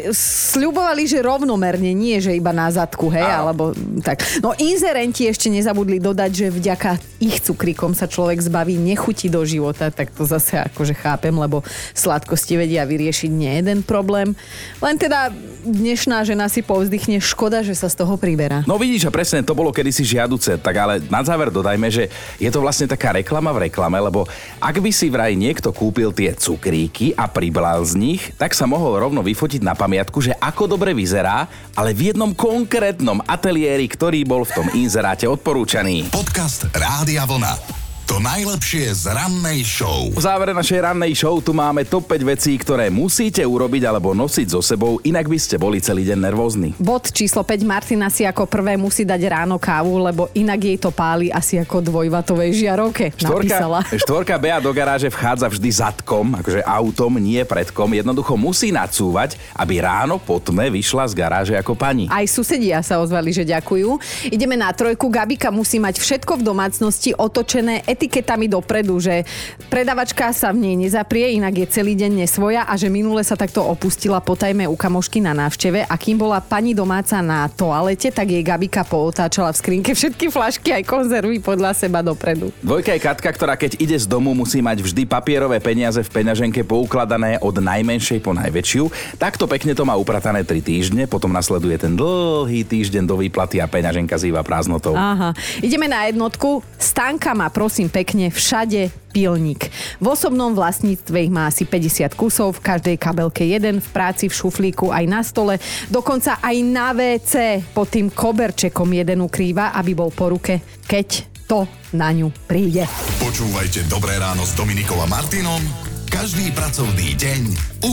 sľubovali, 0.54 1.10
že 1.10 1.26
rovnomerne, 1.26 1.92
nie 1.98 2.22
že 2.22 2.38
iba 2.38 2.54
na 2.54 2.70
zadku, 2.70 3.10
hej, 3.10 3.26
Áno. 3.26 3.38
alebo 3.50 3.64
tak. 4.06 4.22
No 4.40 4.54
inzerenti 4.56 5.26
ešte 5.26 5.50
nezabudli 5.50 5.98
dodať, 5.98 6.32
že 6.32 6.48
vďaka 6.54 7.02
ich 7.18 7.42
cukrikom 7.42 7.98
sa 7.98 8.06
človek 8.06 8.38
zbaví 8.38 8.78
nechuti 8.78 9.28
do 9.28 9.42
života, 9.42 9.90
tak 9.90 10.14
to 10.14 10.24
zase 10.24 10.62
akože 10.70 10.94
chápem, 10.94 11.34
lebo 11.34 11.66
sladkosti 11.98 12.62
vedia 12.62 12.86
vyriešiť 12.86 13.32
nie 13.34 13.50
jeden 13.58 13.82
problém. 13.82 14.38
Len 14.78 14.96
teda 15.02 15.34
dnešná 15.66 16.22
žena 16.22 16.46
si 16.46 16.62
povzdychne, 16.62 17.18
škoda, 17.18 17.66
že 17.66 17.74
sa 17.74 17.90
z 17.90 17.98
toho 17.98 18.16
priberá. 18.16 18.62
No 18.70 18.78
vidíš, 18.78 19.10
a 19.10 19.12
presne 19.12 19.42
to 19.42 19.58
bolo 19.58 19.74
kedysi 19.74 20.06
žiaduce, 20.06 20.62
tak 20.62 20.76
ale 20.78 21.02
na 21.10 21.26
záver 21.26 21.50
dodajme, 21.50 21.90
že 21.90 22.14
je 22.38 22.50
to 22.54 22.62
vlastne 22.62 22.86
taká 22.86 23.18
reklama 23.18 23.50
v 23.56 23.68
reklame, 23.72 23.98
lebo 23.98 24.30
ak 24.62 24.78
by 24.78 24.92
si 24.94 25.10
vraj 25.10 25.34
niekto 25.34 25.74
kúpil 25.74 26.14
tie 26.14 26.38
cukríky 26.38 27.18
a 27.18 27.26
priblal 27.26 27.82
z 27.82 27.98
nich, 27.98 28.22
tak 28.36 28.52
sa 28.52 28.68
mohol 28.68 29.00
rovno 29.00 29.24
vyfotiť 29.24 29.64
na 29.64 29.72
pamiatku, 29.72 30.20
že 30.20 30.36
ako 30.36 30.76
dobre 30.76 30.92
vyzerá, 30.92 31.48
ale 31.78 31.96
v 31.96 32.12
jednom 32.12 32.36
konkrétnom 32.36 33.24
ateliéri, 33.24 33.88
ktorý 33.88 34.28
bol 34.28 34.44
v 34.44 34.56
tom 34.60 34.68
inzeráte 34.76 35.24
odporúčaný. 35.30 36.12
Podcast 36.12 36.68
Rádia 36.76 37.24
Vlna. 37.24 37.87
To 38.08 38.24
najlepšie 38.24 38.88
z 39.04 39.12
rannej 39.12 39.68
show. 39.68 40.08
V 40.16 40.24
závere 40.24 40.56
našej 40.56 40.80
rannej 40.80 41.12
show 41.12 41.44
tu 41.44 41.52
máme 41.52 41.84
top 41.84 42.08
5 42.16 42.24
vecí, 42.24 42.56
ktoré 42.56 42.88
musíte 42.88 43.44
urobiť 43.44 43.84
alebo 43.84 44.16
nosiť 44.16 44.48
so 44.48 44.64
sebou, 44.64 45.04
inak 45.04 45.28
by 45.28 45.36
ste 45.36 45.60
boli 45.60 45.84
celý 45.84 46.08
deň 46.08 46.16
nervózni. 46.16 46.72
Bod 46.80 47.12
číslo 47.12 47.44
5. 47.44 47.68
Martina 47.68 48.08
si 48.08 48.24
ako 48.24 48.48
prvé 48.48 48.80
musí 48.80 49.04
dať 49.04 49.22
ráno 49.28 49.60
kávu, 49.60 50.00
lebo 50.00 50.32
inak 50.40 50.56
jej 50.56 50.80
to 50.80 50.88
páli 50.88 51.28
asi 51.36 51.60
ako 51.60 51.84
dvojvatovej 51.84 52.56
žiarovke. 52.56 53.12
Napísala. 53.28 53.84
Štvorka, 53.92 54.00
štvorka 54.00 54.36
Bea 54.40 54.64
do 54.64 54.72
garáže 54.72 55.12
vchádza 55.12 55.52
vždy 55.52 55.68
zadkom, 55.68 56.32
akože 56.40 56.64
autom, 56.64 57.12
nie 57.20 57.44
predkom. 57.44 57.92
Jednoducho 57.92 58.40
musí 58.40 58.72
nacúvať, 58.72 59.36
aby 59.52 59.84
ráno 59.84 60.16
po 60.16 60.40
tme 60.40 60.72
vyšla 60.72 61.12
z 61.12 61.14
garáže 61.14 61.54
ako 61.60 61.76
pani. 61.76 62.08
Aj 62.08 62.24
susedia 62.24 62.80
sa 62.80 63.04
ozvali, 63.04 63.36
že 63.36 63.44
ďakujú. 63.44 64.00
Ideme 64.32 64.56
na 64.56 64.72
trojku. 64.72 65.12
Gabika 65.12 65.52
musí 65.52 65.76
mať 65.76 66.00
všetko 66.00 66.40
v 66.40 66.46
domácnosti 66.48 67.12
otočené 67.12 67.84
etiketami 67.98 68.46
dopredu, 68.46 69.02
že 69.02 69.26
predavačka 69.74 70.30
sa 70.30 70.54
v 70.54 70.70
nej 70.70 70.76
nezaprie, 70.78 71.34
inak 71.34 71.66
je 71.66 71.82
celý 71.82 71.98
deň 71.98 72.22
nesvoja 72.22 72.70
a 72.70 72.78
že 72.78 72.94
minule 72.94 73.26
sa 73.26 73.34
takto 73.34 73.66
opustila 73.66 74.22
potajme 74.22 74.70
u 74.70 74.78
kamošky 74.78 75.18
na 75.18 75.34
návšteve 75.34 75.90
a 75.90 75.96
kým 75.98 76.22
bola 76.22 76.38
pani 76.38 76.78
domáca 76.78 77.18
na 77.26 77.50
toalete, 77.50 78.14
tak 78.14 78.30
jej 78.30 78.46
Gabika 78.46 78.86
pootáčala 78.86 79.50
v 79.50 79.58
skrinke 79.58 79.92
všetky 79.98 80.30
flašky 80.30 80.70
aj 80.78 80.86
konzervy 80.86 81.42
podľa 81.42 81.74
seba 81.74 82.06
dopredu. 82.06 82.54
Dvojka 82.62 82.94
je 82.94 83.02
Katka, 83.02 83.30
ktorá 83.34 83.58
keď 83.58 83.82
ide 83.82 83.98
z 83.98 84.06
domu, 84.06 84.38
musí 84.38 84.62
mať 84.62 84.86
vždy 84.86 85.10
papierové 85.10 85.58
peniaze 85.58 85.98
v 85.98 86.14
peňaženke 86.14 86.62
poukladané 86.62 87.42
od 87.42 87.58
najmenšej 87.58 88.22
po 88.22 88.38
najväčšiu. 88.38 89.18
Takto 89.18 89.50
pekne 89.50 89.74
to 89.74 89.82
má 89.82 89.98
upratané 89.98 90.46
3 90.46 90.62
týždne, 90.62 91.04
potom 91.10 91.34
nasleduje 91.34 91.74
ten 91.82 91.98
dlhý 91.98 92.62
týždeň 92.62 93.10
do 93.10 93.18
výplaty 93.18 93.58
a 93.58 93.66
peňaženka 93.66 94.14
zýva 94.22 94.46
prázdnotou. 94.46 94.94
Aha. 94.94 95.34
Ideme 95.66 95.90
na 95.90 96.06
jednotku. 96.06 96.62
Stanka 96.78 97.34
má 97.34 97.50
prosím 97.50 97.87
pekne 97.90 98.32
všade 98.32 98.94
pilník. 99.12 99.68
V 100.00 100.06
osobnom 100.06 100.54
vlastníctve 100.54 101.28
ich 101.28 101.32
má 101.34 101.50
asi 101.50 101.66
50 101.66 102.14
kusov, 102.14 102.60
v 102.60 102.66
každej 102.76 102.96
kabelke 103.02 103.44
jeden, 103.44 103.84
v 103.84 103.90
práci, 103.90 104.30
v 104.30 104.38
šuflíku, 104.38 104.94
aj 104.94 105.06
na 105.10 105.22
stole, 105.26 105.60
dokonca 105.90 106.40
aj 106.40 106.56
na 106.64 106.94
WC 106.94 107.64
pod 107.74 107.92
tým 107.92 108.14
koberčekom 108.14 108.88
jeden 108.94 109.26
ukrýva, 109.26 109.76
aby 109.76 109.92
bol 109.98 110.14
po 110.14 110.32
ruke, 110.32 110.62
keď 110.86 111.28
to 111.48 111.64
na 111.96 112.12
ňu 112.12 112.28
príde. 112.46 112.84
Počúvajte 113.24 113.88
Dobré 113.88 114.20
ráno 114.20 114.44
s 114.44 114.52
Dominikou 114.54 115.00
a 115.00 115.08
Martinom 115.08 115.64
každý 116.08 116.56
pracovný 116.56 117.20
deň 117.20 117.42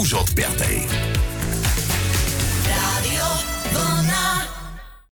už 0.00 0.22
od 0.22 0.28
5. 0.38 1.33